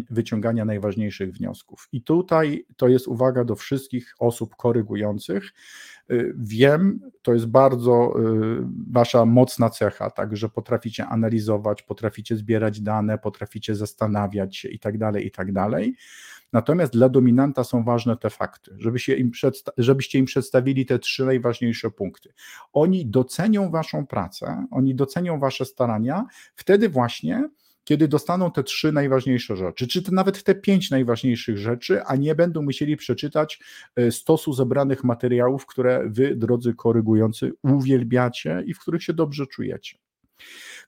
wyciągania 0.10 0.66
najważniejszych 0.66 1.34
wniosków. 1.34 1.88
I 1.92 2.02
tutaj 2.02 2.66
to 2.78 2.88
jest 2.88 3.08
uwaga 3.08 3.44
do 3.44 3.56
wszystkich 3.56 4.16
osób 4.20 4.56
korygujących. 4.56 5.54
Y, 6.12 6.34
wiem, 6.38 7.00
to 7.22 7.34
jest 7.34 7.46
bardzo 7.46 8.14
y, 8.20 8.68
wasza 8.92 9.26
mocna 9.26 9.70
cecha, 9.70 10.10
tak, 10.10 10.38
że 10.38 10.50
potraficie 10.50 11.06
analizować, 11.06 11.84
potraficie 11.84 12.36
zbierać 12.36 12.82
dane, 12.82 13.18
potraficie 13.18 13.76
zastanawiać 13.76 14.58
się 14.58 14.70
i 14.70 14.80
tak 14.80 14.98
dalej, 14.98 15.28
i 15.28 15.32
tak 15.32 15.52
dalej. 15.52 15.96
Natomiast 16.54 16.94
dla 16.94 17.10
dominanta 17.10 17.64
są 17.64 17.84
ważne 17.84 18.18
te 18.18 18.30
fakty, 18.30 18.72
im 19.18 19.32
żebyście 19.78 20.20
im 20.20 20.26
przedstawili 20.26 20.86
te 20.86 21.00
trzy 21.00 21.26
najważniejsze 21.26 21.92
punkty. 21.92 22.34
Oni 22.74 23.06
docenią 23.06 23.72
waszą 23.72 24.06
pracę, 24.06 24.66
oni 24.72 24.96
docenią 24.96 25.40
wasze 25.40 25.66
starania, 25.66 26.26
wtedy 26.56 26.90
właśnie 26.90 27.50
kiedy 27.88 28.08
dostaną 28.08 28.52
te 28.52 28.64
trzy 28.64 28.92
najważniejsze 28.92 29.56
rzeczy, 29.56 29.88
czy 29.88 30.04
te, 30.04 30.12
nawet 30.12 30.44
te 30.44 30.56
pięć 30.56 30.92
najważniejszych 30.92 31.58
rzeczy, 31.58 32.04
a 32.04 32.16
nie 32.16 32.36
będą 32.36 32.62
musieli 32.62 32.98
przeczytać 32.98 33.60
e, 33.96 34.12
stosu 34.12 34.54
zebranych 34.54 35.04
materiałów, 35.04 35.66
które 35.66 36.04
wy, 36.10 36.36
drodzy 36.36 36.74
korygujący, 36.74 37.52
uwielbiacie 37.64 38.64
i 38.66 38.74
w 38.74 38.80
których 38.80 39.04
się 39.04 39.14
dobrze 39.14 39.48
czujecie. 39.48 39.98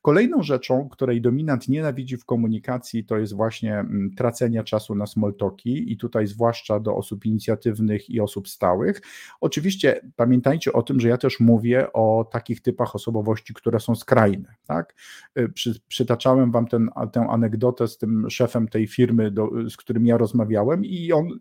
Kolejną 0.01 0.43
rzeczą, 0.43 0.89
której 0.89 1.21
dominant 1.21 1.67
nienawidzi 1.67 2.17
w 2.17 2.25
komunikacji, 2.25 3.05
to 3.05 3.17
jest 3.17 3.33
właśnie 3.33 3.79
mm, 3.79 4.11
tracenie 4.17 4.63
czasu 4.63 4.95
na 4.95 5.05
smoltoki 5.05 5.91
i 5.91 5.97
tutaj 5.97 6.27
zwłaszcza 6.27 6.79
do 6.79 6.95
osób 6.95 7.25
inicjatywnych 7.25 8.09
i 8.09 8.21
osób 8.21 8.49
stałych. 8.49 9.01
Oczywiście 9.41 10.01
pamiętajcie 10.15 10.73
o 10.73 10.81
tym, 10.81 10.99
że 10.99 11.09
ja 11.09 11.17
też 11.17 11.39
mówię 11.39 11.93
o 11.93 12.29
takich 12.31 12.61
typach 12.61 12.95
osobowości, 12.95 13.53
które 13.53 13.79
są 13.79 13.95
skrajne. 13.95 14.55
Tak? 14.67 14.95
Y, 15.39 15.49
przy, 15.49 15.81
przytaczałem 15.87 16.51
wam 16.51 16.67
ten, 16.67 16.89
tę 17.11 17.27
anegdotę 17.29 17.87
z 17.87 17.97
tym 17.97 18.29
szefem 18.29 18.67
tej 18.67 18.87
firmy, 18.87 19.31
do, 19.31 19.49
z 19.69 19.77
którym 19.77 20.05
ja 20.05 20.17
rozmawiałem 20.17 20.85
i 20.85 21.11
on 21.11 21.39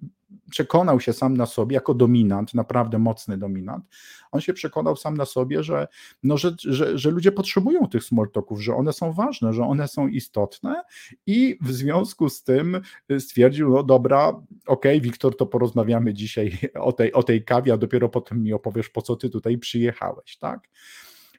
przekonał 0.50 1.00
się 1.00 1.12
sam 1.12 1.36
na 1.36 1.46
sobie, 1.46 1.74
jako 1.74 1.94
dominant, 1.94 2.54
naprawdę 2.54 2.98
mocny 2.98 3.38
dominant, 3.38 3.84
on 4.32 4.40
się 4.40 4.52
przekonał 4.52 4.96
sam 4.96 5.16
na 5.16 5.24
sobie, 5.24 5.62
że, 5.62 5.88
no, 6.22 6.38
że, 6.38 6.54
że, 6.58 6.98
że 6.98 7.10
ludzie 7.10 7.32
potrzebują 7.32 7.86
tych 7.86 8.04
smoltoków, 8.04 8.62
że 8.62 8.74
one 8.74 8.92
są 8.92 9.12
ważne, 9.12 9.52
że 9.52 9.62
one 9.62 9.88
są 9.88 10.08
istotne 10.08 10.82
i 11.26 11.58
w 11.60 11.72
związku 11.72 12.28
z 12.28 12.42
tym 12.42 12.80
stwierdził, 13.18 13.70
no 13.70 13.82
dobra, 13.82 14.28
okej, 14.28 14.44
okay, 14.66 15.00
Wiktor, 15.00 15.36
to 15.36 15.46
porozmawiamy 15.46 16.14
dzisiaj 16.14 16.58
o 16.80 16.92
tej, 16.92 17.12
o 17.12 17.22
tej 17.22 17.44
kawie, 17.44 17.72
a 17.72 17.76
dopiero 17.76 18.08
potem 18.08 18.42
mi 18.42 18.52
opowiesz, 18.52 18.88
po 18.88 19.02
co 19.02 19.16
ty 19.16 19.30
tutaj 19.30 19.58
przyjechałeś, 19.58 20.36
tak? 20.36 20.68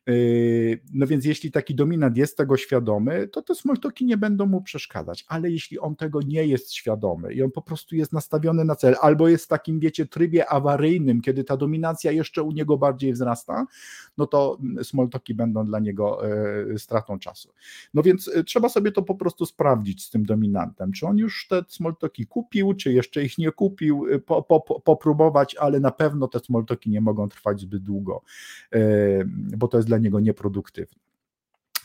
Yy, 0.10 0.80
no 0.94 1.08
więc 1.08 1.26
jeśli 1.26 1.52
taki 1.52 1.76
dominant 1.76 2.18
jest 2.18 2.38
tego 2.38 2.58
świadomy, 2.58 3.28
to 3.28 3.42
te 3.42 3.56
smoltoki 3.56 4.06
nie 4.06 4.18
będą 4.18 4.46
mu 4.46 4.62
przeszkadzać, 4.62 5.26
ale 5.28 5.52
jeśli 5.52 5.80
on 5.80 5.96
tego 5.96 6.22
nie 6.22 6.46
jest 6.46 6.74
świadomy 6.74 7.34
i 7.34 7.44
on 7.44 7.52
po 7.52 7.62
prostu 7.62 7.96
jest 7.96 8.14
nastawiony 8.14 8.66
na 8.66 8.76
cel, 8.76 8.96
albo 9.02 9.28
jest 9.28 9.46
w 9.46 9.48
takim, 9.48 9.80
wiecie, 9.80 10.06
trybie 10.06 10.50
awaryjnym, 10.50 11.22
kiedy 11.22 11.44
ta 11.44 11.58
dominacja 11.58 12.12
jeszcze 12.12 12.44
u 12.44 12.52
niego 12.52 12.78
bardziej 12.78 13.14
wzrasta, 13.14 13.66
no 14.18 14.28
to 14.28 14.58
smoltoki 14.84 15.34
będą 15.34 15.66
dla 15.66 15.80
niego 15.80 16.22
yy, 16.68 16.80
stratą 16.80 17.20
czasu. 17.20 17.50
No 17.94 18.04
więc 18.04 18.28
yy, 18.28 18.44
trzeba 18.44 18.70
sobie 18.70 18.92
to 18.92 19.02
po 19.02 19.16
prostu 19.16 19.46
sprawdzić 19.46 20.04
z 20.04 20.10
tym 20.10 20.26
dominantem, 20.26 20.92
czy 20.92 21.06
on 21.06 21.18
już 21.18 21.48
te 21.48 21.64
smoltoki 21.68 22.26
kupił, 22.26 22.74
czy 22.74 22.94
jeszcze 22.94 23.24
ich 23.24 23.38
nie 23.38 23.52
kupił, 23.52 24.06
po, 24.26 24.44
po, 24.44 24.62
popróbować, 24.80 25.56
ale 25.56 25.80
na 25.80 25.92
pewno 25.92 26.28
te 26.28 26.40
smoltoki 26.40 26.90
nie 26.90 27.02
mogą 27.02 27.30
trwać 27.30 27.62
zbyt 27.62 27.84
długo, 27.84 28.22
bo 29.58 29.68
to 29.68 29.78
jest 29.78 29.88
dla 29.88 29.99
niego 30.00 30.20
nieproduktywne. 30.20 31.00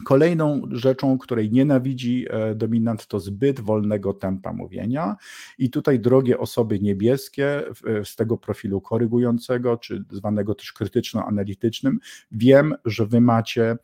Kolejną 0.04 0.62
rzeczą, 0.70 1.18
której 1.18 1.52
nienawidzi 1.52 2.26
e, 2.30 2.54
dominant, 2.54 3.06
to 3.06 3.20
zbyt 3.20 3.60
wolnego 3.60 4.14
tempa 4.14 4.52
mówienia. 4.52 5.16
I 5.58 5.70
tutaj, 5.70 6.00
drogie 6.00 6.38
osoby 6.38 6.80
niebieskie 6.80 7.62
z 8.04 8.16
tego 8.16 8.36
profilu 8.36 8.80
korygującego, 8.80 9.76
czy 9.76 10.04
zwanego 10.10 10.54
też 10.54 10.72
krytyczno-analitycznym, 10.72 11.98
wiem, 12.32 12.74
że 12.84 13.06
wy 13.06 13.20
macie 13.20 13.76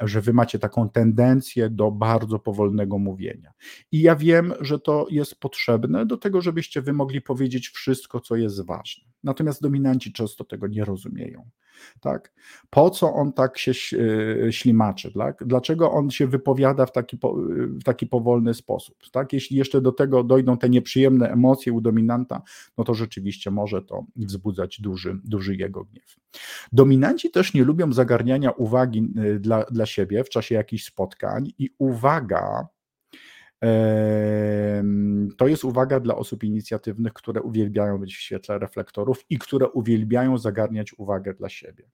że 0.00 0.20
wy 0.20 0.32
macie 0.32 0.58
taką 0.58 0.88
tendencję 0.88 1.70
do 1.70 1.90
bardzo 1.90 2.38
powolnego 2.38 2.98
mówienia. 2.98 3.52
I 3.92 4.00
ja 4.00 4.16
wiem, 4.16 4.52
że 4.60 4.78
to 4.78 5.06
jest 5.10 5.40
potrzebne 5.40 6.06
do 6.06 6.16
tego, 6.16 6.40
żebyście 6.40 6.82
wy 6.82 6.92
mogli 6.92 7.20
powiedzieć 7.20 7.68
wszystko, 7.68 8.20
co 8.20 8.36
jest 8.36 8.66
ważne. 8.66 9.11
Natomiast 9.24 9.62
dominanci 9.62 10.12
często 10.12 10.44
tego 10.44 10.66
nie 10.66 10.84
rozumieją. 10.84 11.50
Tak? 12.00 12.32
Po 12.70 12.90
co 12.90 13.14
on 13.14 13.32
tak 13.32 13.58
się 13.58 13.72
e, 14.46 14.52
ślimaczy? 14.52 15.12
Tak? 15.12 15.44
Dlaczego 15.46 15.92
on 15.92 16.10
się 16.10 16.26
wypowiada 16.26 16.86
w 16.86 16.92
taki, 16.92 17.18
w 17.80 17.84
taki 17.84 18.06
powolny 18.06 18.54
sposób? 18.54 18.96
Tak? 19.12 19.32
Jeśli 19.32 19.56
jeszcze 19.56 19.80
do 19.80 19.92
tego 19.92 20.24
dojdą 20.24 20.58
te 20.58 20.68
nieprzyjemne 20.68 21.30
emocje 21.30 21.72
u 21.72 21.80
dominanta, 21.80 22.42
no 22.78 22.84
to 22.84 22.94
rzeczywiście 22.94 23.50
może 23.50 23.82
to 23.82 24.04
wzbudzać 24.16 24.80
duży, 24.80 25.20
duży 25.24 25.56
jego 25.56 25.84
gniew. 25.84 26.16
Dominanci 26.72 27.30
też 27.30 27.54
nie 27.54 27.64
lubią 27.64 27.92
zagarniania 27.92 28.50
uwagi 28.50 29.12
e, 29.16 29.38
dla, 29.38 29.64
dla 29.64 29.86
siebie 29.86 30.24
w 30.24 30.28
czasie 30.28 30.54
jakichś 30.54 30.84
spotkań 30.84 31.52
i 31.58 31.70
uwaga, 31.78 32.66
to 35.36 35.48
jest 35.48 35.64
uwaga 35.64 36.00
dla 36.00 36.16
osób 36.16 36.44
inicjatywnych, 36.44 37.12
które 37.12 37.42
uwielbiają 37.42 37.98
być 37.98 38.16
w 38.16 38.20
świetle 38.20 38.58
reflektorów 38.58 39.24
i 39.30 39.38
które 39.38 39.68
uwielbiają 39.68 40.38
zagarniać 40.38 40.98
uwagę 40.98 41.34
dla 41.34 41.48
siebie. 41.48 41.84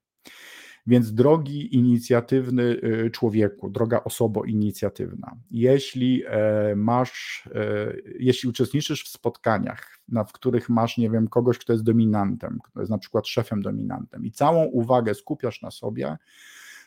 Więc 0.87 1.15
drogi 1.15 1.77
inicjatywny 1.77 2.63
y, 2.63 3.11
człowieku, 3.11 3.71
droga 3.71 4.05
osobo 4.05 4.45
inicjatywna, 4.45 5.37
jeśli 5.51 6.23
e, 6.27 6.77
masz, 6.77 7.49
e, 7.55 7.95
jeśli 8.19 8.49
uczestniczysz 8.49 9.05
w 9.05 9.09
spotkaniach, 9.09 9.99
w 10.29 10.33
których 10.33 10.69
masz, 10.69 10.99
nie 10.99 11.11
wiem, 11.11 11.29
kogoś, 11.29 11.59
kto 11.59 11.73
jest 11.73 11.85
dominantem, 11.85 12.59
kto 12.65 12.81
jest 12.81 12.91
na 12.91 12.99
przykład 12.99 13.27
szefem 13.27 13.63
dominantem 13.63 14.25
i 14.25 14.31
całą 14.31 14.65
uwagę 14.65 15.15
skupiasz 15.15 15.63
na 15.63 15.71
sobie, 15.71 16.17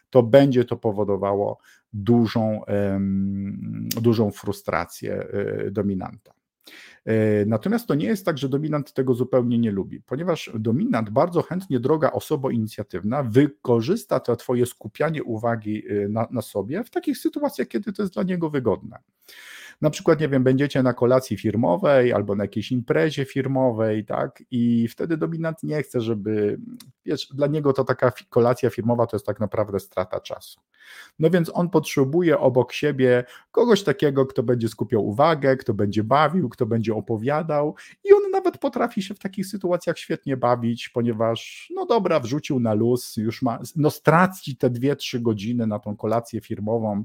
to 0.10 0.24
będzie 0.24 0.66
to 0.66 0.78
powodowało 0.78 1.58
dużą, 1.94 2.62
dużą 4.02 4.32
frustrację 4.32 5.14
e, 5.14 5.72
dominanta. 5.72 6.34
E, 7.06 7.46
natomiast 7.46 7.88
to 7.88 7.96
nie 7.96 8.06
jest 8.06 8.26
tak, 8.26 8.38
że 8.38 8.50
dominant 8.50 8.94
tego 8.94 9.14
zupełnie 9.14 9.60
nie 9.60 9.72
lubi, 9.72 10.02
ponieważ 10.02 10.52
dominant 10.56 11.10
bardzo 11.10 11.42
chętnie, 11.42 11.80
droga 11.80 12.12
osoba 12.12 12.52
inicjatywna, 12.52 13.24
wykorzysta 13.24 14.20
to 14.20 14.36
Twoje 14.36 14.66
skupianie 14.66 15.24
uwagi 15.24 15.84
e, 15.88 16.08
na, 16.08 16.28
na 16.32 16.42
sobie 16.42 16.84
w 16.84 16.90
takich 16.90 17.18
sytuacjach, 17.18 17.68
kiedy 17.68 17.94
to 17.94 18.02
jest 18.02 18.14
dla 18.14 18.24
niego 18.24 18.50
wygodne. 18.50 18.98
Na 19.82 19.90
przykład, 19.90 20.20
nie 20.20 20.30
wiem, 20.30 20.44
będziecie 20.44 20.84
na 20.84 20.94
kolacji 20.94 21.38
firmowej 21.38 22.14
albo 22.14 22.36
na 22.36 22.44
jakiejś 22.44 22.72
imprezie 22.72 23.26
firmowej, 23.26 24.06
tak? 24.06 24.44
I 24.52 24.88
wtedy 24.88 25.18
dominant 25.18 25.64
nie 25.64 25.84
chce, 25.84 26.02
żeby, 26.02 26.60
wiesz, 27.06 27.28
dla 27.34 27.48
niego 27.48 27.74
to 27.74 27.84
taka 27.84 28.12
kolacja 28.30 28.70
firmowa 28.70 29.08
to 29.08 29.16
jest 29.16 29.26
tak 29.26 29.40
naprawdę 29.40 29.80
strata 29.80 30.20
czasu. 30.20 30.60
No 31.20 31.30
więc 31.30 31.52
on 31.54 31.70
potrzebuje 31.70 32.40
obok 32.40 32.74
siebie 32.74 33.24
kogoś 33.52 33.84
takiego, 33.84 34.26
kto 34.26 34.44
będzie 34.44 34.70
skupiał 34.70 35.08
uwagę, 35.08 35.58
kto 35.58 35.74
będzie 35.74 36.04
bawił, 36.04 36.50
kto 36.50 36.66
będzie 36.66 36.96
opowiadał 36.96 37.76
i 38.04 38.14
on 38.14 38.31
nawet 38.42 38.58
potrafi 38.58 39.02
się 39.02 39.14
w 39.14 39.20
takich 39.20 39.48
sytuacjach 39.48 39.98
świetnie 39.98 40.38
bawić, 40.38 40.90
ponieważ, 40.90 41.72
no 41.76 41.86
dobra, 41.86 42.20
wrzucił 42.20 42.60
na 42.60 42.74
luz, 42.74 43.18
już 43.18 43.42
ma, 43.42 43.60
no 43.76 43.90
straci 43.90 44.58
te 44.58 44.70
2-3 44.70 45.22
godziny 45.22 45.68
na 45.68 45.80
tą 45.80 45.98
kolację 45.98 46.42
firmową, 46.42 47.04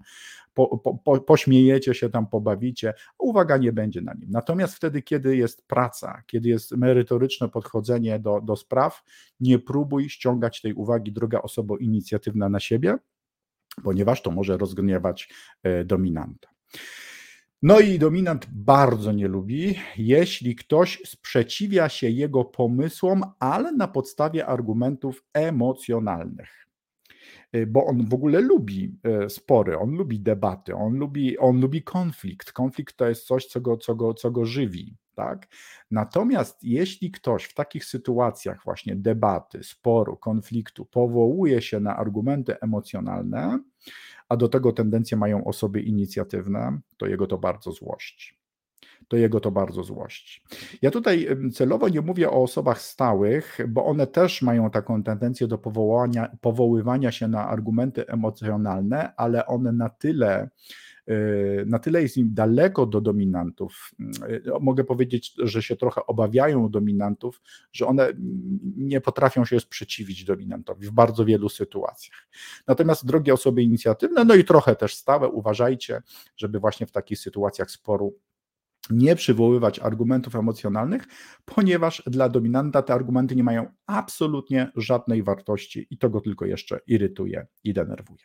po, 0.54 0.78
po, 0.78 0.94
po, 0.94 1.20
pośmiejecie 1.20 1.94
się 1.94 2.10
tam, 2.10 2.26
pobawicie, 2.26 2.94
uwaga 3.18 3.56
nie 3.56 3.72
będzie 3.72 4.00
na 4.00 4.14
nim. 4.14 4.30
Natomiast 4.30 4.74
wtedy, 4.74 5.02
kiedy 5.02 5.36
jest 5.36 5.66
praca, 5.66 6.22
kiedy 6.26 6.48
jest 6.48 6.72
merytoryczne 6.72 7.48
podchodzenie 7.48 8.18
do, 8.18 8.40
do 8.40 8.56
spraw, 8.56 9.04
nie 9.40 9.58
próbuj 9.58 10.08
ściągać 10.08 10.60
tej 10.60 10.74
uwagi, 10.74 11.12
droga 11.12 11.42
osoba 11.42 11.74
inicjatywna, 11.80 12.48
na 12.48 12.60
siebie, 12.60 12.98
ponieważ 13.84 14.22
to 14.22 14.30
może 14.30 14.56
rozgniewać 14.56 15.28
e, 15.62 15.84
dominanta. 15.84 16.48
No 17.66 17.80
i 17.80 17.98
dominant 17.98 18.46
bardzo 18.50 19.12
nie 19.12 19.28
lubi, 19.28 19.78
jeśli 19.96 20.56
ktoś 20.56 21.02
sprzeciwia 21.04 21.88
się 21.88 22.10
jego 22.10 22.44
pomysłom, 22.44 23.22
ale 23.38 23.72
na 23.72 23.88
podstawie 23.88 24.46
argumentów 24.46 25.24
emocjonalnych. 25.32 26.66
Y, 27.56 27.66
bo 27.66 27.86
on 27.86 28.08
w 28.08 28.14
ogóle 28.14 28.40
lubi 28.40 28.98
y, 29.24 29.30
spory, 29.30 29.78
on 29.78 29.90
lubi 29.90 30.20
debaty, 30.20 30.74
on 30.74 30.94
lubi, 30.98 31.38
on 31.38 31.60
lubi 31.60 31.82
konflikt. 31.82 32.52
Konflikt 32.52 32.96
to 32.96 33.08
jest 33.08 33.26
coś, 33.26 33.46
co 33.46 33.60
go, 33.60 33.76
co 33.76 33.94
go, 33.94 34.14
co 34.14 34.30
go 34.30 34.44
żywi. 34.44 34.96
Tak? 35.14 35.48
Natomiast 35.90 36.64
jeśli 36.64 37.10
ktoś 37.10 37.44
w 37.44 37.54
takich 37.54 37.84
sytuacjach 37.84 38.64
właśnie 38.64 38.96
debaty, 38.96 39.64
sporu, 39.64 40.16
konfliktu 40.16 40.84
powołuje 40.84 41.62
się 41.62 41.80
na 41.80 41.96
argumenty 41.96 42.60
emocjonalne, 42.60 43.58
a 44.28 44.36
do 44.36 44.48
tego 44.48 44.72
tendencje 44.72 45.16
mają 45.16 45.44
osoby 45.44 45.80
inicjatywne, 45.80 46.80
to 46.96 47.06
jego 47.06 47.26
to 47.26 47.38
bardzo 47.38 47.72
złości 47.72 48.36
to 49.08 49.16
jego 49.16 49.40
to 49.40 49.50
bardzo 49.50 49.82
złości. 49.82 50.42
Ja 50.82 50.90
tutaj 50.90 51.28
celowo 51.52 51.88
nie 51.88 52.00
mówię 52.00 52.30
o 52.30 52.42
osobach 52.42 52.80
stałych, 52.80 53.58
bo 53.68 53.84
one 53.84 54.06
też 54.06 54.42
mają 54.42 54.70
taką 54.70 55.02
tendencję 55.02 55.46
do 55.46 55.58
powołania, 55.58 56.36
powoływania 56.40 57.12
się 57.12 57.28
na 57.28 57.48
argumenty 57.48 58.06
emocjonalne, 58.06 59.14
ale 59.16 59.46
one 59.46 59.72
na 59.72 59.88
tyle 59.88 60.48
na 61.66 61.78
tyle 61.78 62.02
jest 62.02 62.16
im 62.16 62.34
daleko 62.34 62.86
do 62.86 63.00
dominantów. 63.00 63.90
Y, 64.30 64.42
mogę 64.60 64.84
powiedzieć, 64.84 65.34
że 65.38 65.62
się 65.62 65.76
trochę 65.76 66.06
obawiają 66.06 66.70
dominantów, 66.70 67.42
że 67.72 67.86
one 67.86 68.12
nie 68.76 69.00
potrafią 69.00 69.44
się 69.44 69.60
sprzeciwić 69.60 70.24
dominantowi 70.24 70.86
w 70.86 70.90
bardzo 70.90 71.24
wielu 71.24 71.48
sytuacjach. 71.48 72.28
Natomiast 72.66 73.06
drogie 73.06 73.34
osoby 73.34 73.62
inicjatywne, 73.62 74.24
no 74.24 74.34
i 74.34 74.44
trochę 74.44 74.76
też 74.76 74.94
stałe, 74.94 75.28
uważajcie, 75.28 76.02
żeby 76.36 76.60
właśnie 76.60 76.86
w 76.86 76.92
takich 76.92 77.18
sytuacjach 77.18 77.70
sporu 77.70 78.18
nie 78.90 79.16
przywoływać 79.16 79.78
argumentów 79.78 80.36
emocjonalnych, 80.36 81.04
ponieważ 81.44 82.02
dla 82.06 82.28
dominanta 82.28 82.82
te 82.82 82.94
argumenty 82.94 83.36
nie 83.36 83.44
mają 83.44 83.66
absolutnie 83.86 84.70
żadnej 84.76 85.22
wartości 85.22 85.86
i 85.90 85.98
to 85.98 86.10
go 86.10 86.20
tylko 86.20 86.46
jeszcze 86.46 86.80
irytuje 86.86 87.46
i 87.64 87.72
denerwuje. 87.74 88.24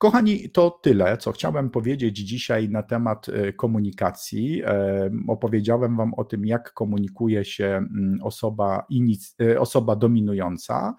Kochani, 0.00 0.50
to 0.50 0.70
tyle, 0.70 1.16
co 1.16 1.32
chciałem 1.32 1.70
powiedzieć 1.70 2.18
dzisiaj 2.18 2.68
na 2.68 2.82
temat 2.82 3.28
e, 3.28 3.52
komunikacji. 3.52 4.62
E, 4.64 5.10
opowiedziałem 5.28 5.96
Wam 5.96 6.14
o 6.14 6.24
tym, 6.24 6.46
jak 6.46 6.72
komunikuje 6.72 7.44
się 7.44 7.64
mm, 7.64 8.18
osoba, 8.22 8.86
e, 9.40 9.60
osoba 9.60 9.96
dominująca. 9.96 10.94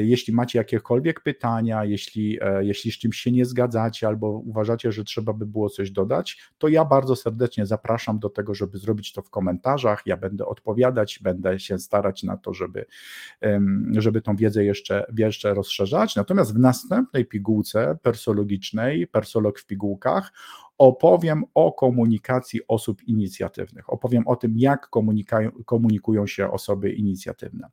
Jeśli 0.00 0.34
macie 0.34 0.58
jakiekolwiek 0.58 1.20
pytania, 1.20 1.84
jeśli, 1.84 2.38
jeśli 2.60 2.92
z 2.92 2.98
czymś 2.98 3.16
się 3.16 3.32
nie 3.32 3.44
zgadzacie 3.44 4.06
albo 4.08 4.30
uważacie, 4.30 4.92
że 4.92 5.04
trzeba 5.04 5.32
by 5.32 5.46
było 5.46 5.70
coś 5.70 5.90
dodać, 5.90 6.38
to 6.58 6.68
ja 6.68 6.84
bardzo 6.84 7.16
serdecznie 7.16 7.66
zapraszam 7.66 8.18
do 8.18 8.30
tego, 8.30 8.54
żeby 8.54 8.78
zrobić 8.78 9.12
to 9.12 9.22
w 9.22 9.30
komentarzach. 9.30 10.02
Ja 10.06 10.16
będę 10.16 10.46
odpowiadać, 10.46 11.18
będę 11.22 11.60
się 11.60 11.78
starać 11.78 12.22
na 12.22 12.36
to, 12.36 12.54
żeby, 12.54 12.86
żeby 13.92 14.22
tą 14.22 14.36
wiedzę 14.36 14.64
jeszcze, 14.64 15.06
jeszcze 15.18 15.54
rozszerzać. 15.54 16.16
Natomiast 16.16 16.54
w 16.54 16.58
następnej 16.58 17.26
pigułce, 17.26 17.98
persologicznej, 18.20 19.06
persolog 19.06 19.58
w 19.58 19.66
pigułkach, 19.66 20.32
opowiem 20.78 21.44
o 21.54 21.72
komunikacji 21.72 22.60
osób 22.68 23.02
inicjatywnych. 23.02 23.92
Opowiem 23.92 24.28
o 24.28 24.36
tym, 24.36 24.52
jak 24.56 24.90
komunikują 25.66 26.26
się 26.26 26.50
osoby 26.50 26.92
inicjatywne. 26.92 27.68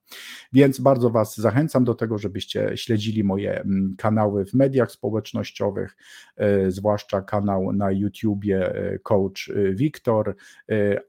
Więc 0.53 0.79
bardzo 0.79 1.09
Was 1.09 1.37
zachęcam 1.37 1.83
do 1.83 1.93
tego, 1.93 2.17
żebyście 2.17 2.77
śledzili 2.77 3.23
moje 3.23 3.61
mm, 3.61 3.95
kanały 3.97 4.45
w 4.45 4.53
mediach 4.53 4.91
społecznościowych, 4.91 5.97
e, 6.35 6.71
zwłaszcza 6.71 7.21
kanał 7.21 7.73
na 7.73 7.91
YouTubie 7.91 8.75
e, 8.75 8.99
Coach 8.99 9.49
e, 9.49 9.73
Wiktor, 9.73 10.35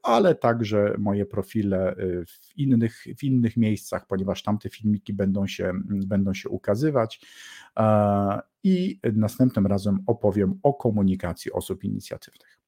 ale 0.03 0.35
także 0.35 0.95
moje 0.97 1.25
profile 1.25 1.95
w 2.27 2.57
innych, 2.57 3.03
w 3.17 3.23
innych 3.23 3.57
miejscach, 3.57 4.07
ponieważ 4.07 4.43
tamte 4.43 4.69
filmiki 4.69 5.13
będą 5.13 5.47
się, 5.47 5.71
będą 5.85 6.33
się 6.33 6.49
ukazywać 6.49 7.21
i 8.63 8.99
następnym 9.13 9.67
razem 9.67 9.99
opowiem 10.07 10.59
o 10.63 10.73
komunikacji 10.73 11.51
osób 11.51 11.83
inicjatywnych. 11.83 12.59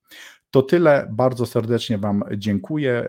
To 0.51 0.61
tyle. 0.61 1.07
Bardzo 1.11 1.45
serdecznie 1.45 1.97
Wam 1.97 2.23
dziękuję. 2.37 3.07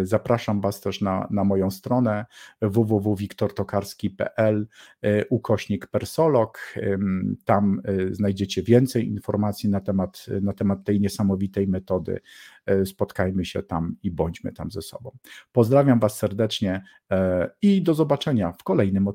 Y, 0.00 0.06
zapraszam 0.06 0.60
Was 0.60 0.80
też 0.80 1.00
na, 1.00 1.28
na 1.30 1.44
moją 1.44 1.70
stronę 1.70 2.26
www.wiktortokarski.pl 2.62 4.66
y, 5.06 5.24
ukośnik 5.30 5.86
persolog. 5.86 6.74
Tam 7.44 7.80
y, 7.88 8.14
znajdziecie 8.14 8.62
więcej 8.62 9.08
informacji 9.08 9.68
na 9.68 9.80
temat, 9.80 10.26
na 10.42 10.52
temat 10.52 10.84
tej 10.84 11.00
niesamowitej 11.00 11.68
metody. 11.68 12.20
Spotkajmy 12.84 13.44
się 13.44 13.62
tam 13.62 13.96
i 14.02 14.10
bądźmy 14.10 14.52
tam 14.52 14.70
ze 14.70 14.82
sobą. 14.82 15.10
Pozdrawiam 15.52 16.00
Was 16.00 16.18
serdecznie 16.18 16.82
i 17.62 17.82
do 17.82 17.94
zobaczenia 17.94 18.52
w 18.52 18.62
kolejnym 18.62 19.08
odcinku. 19.08 19.14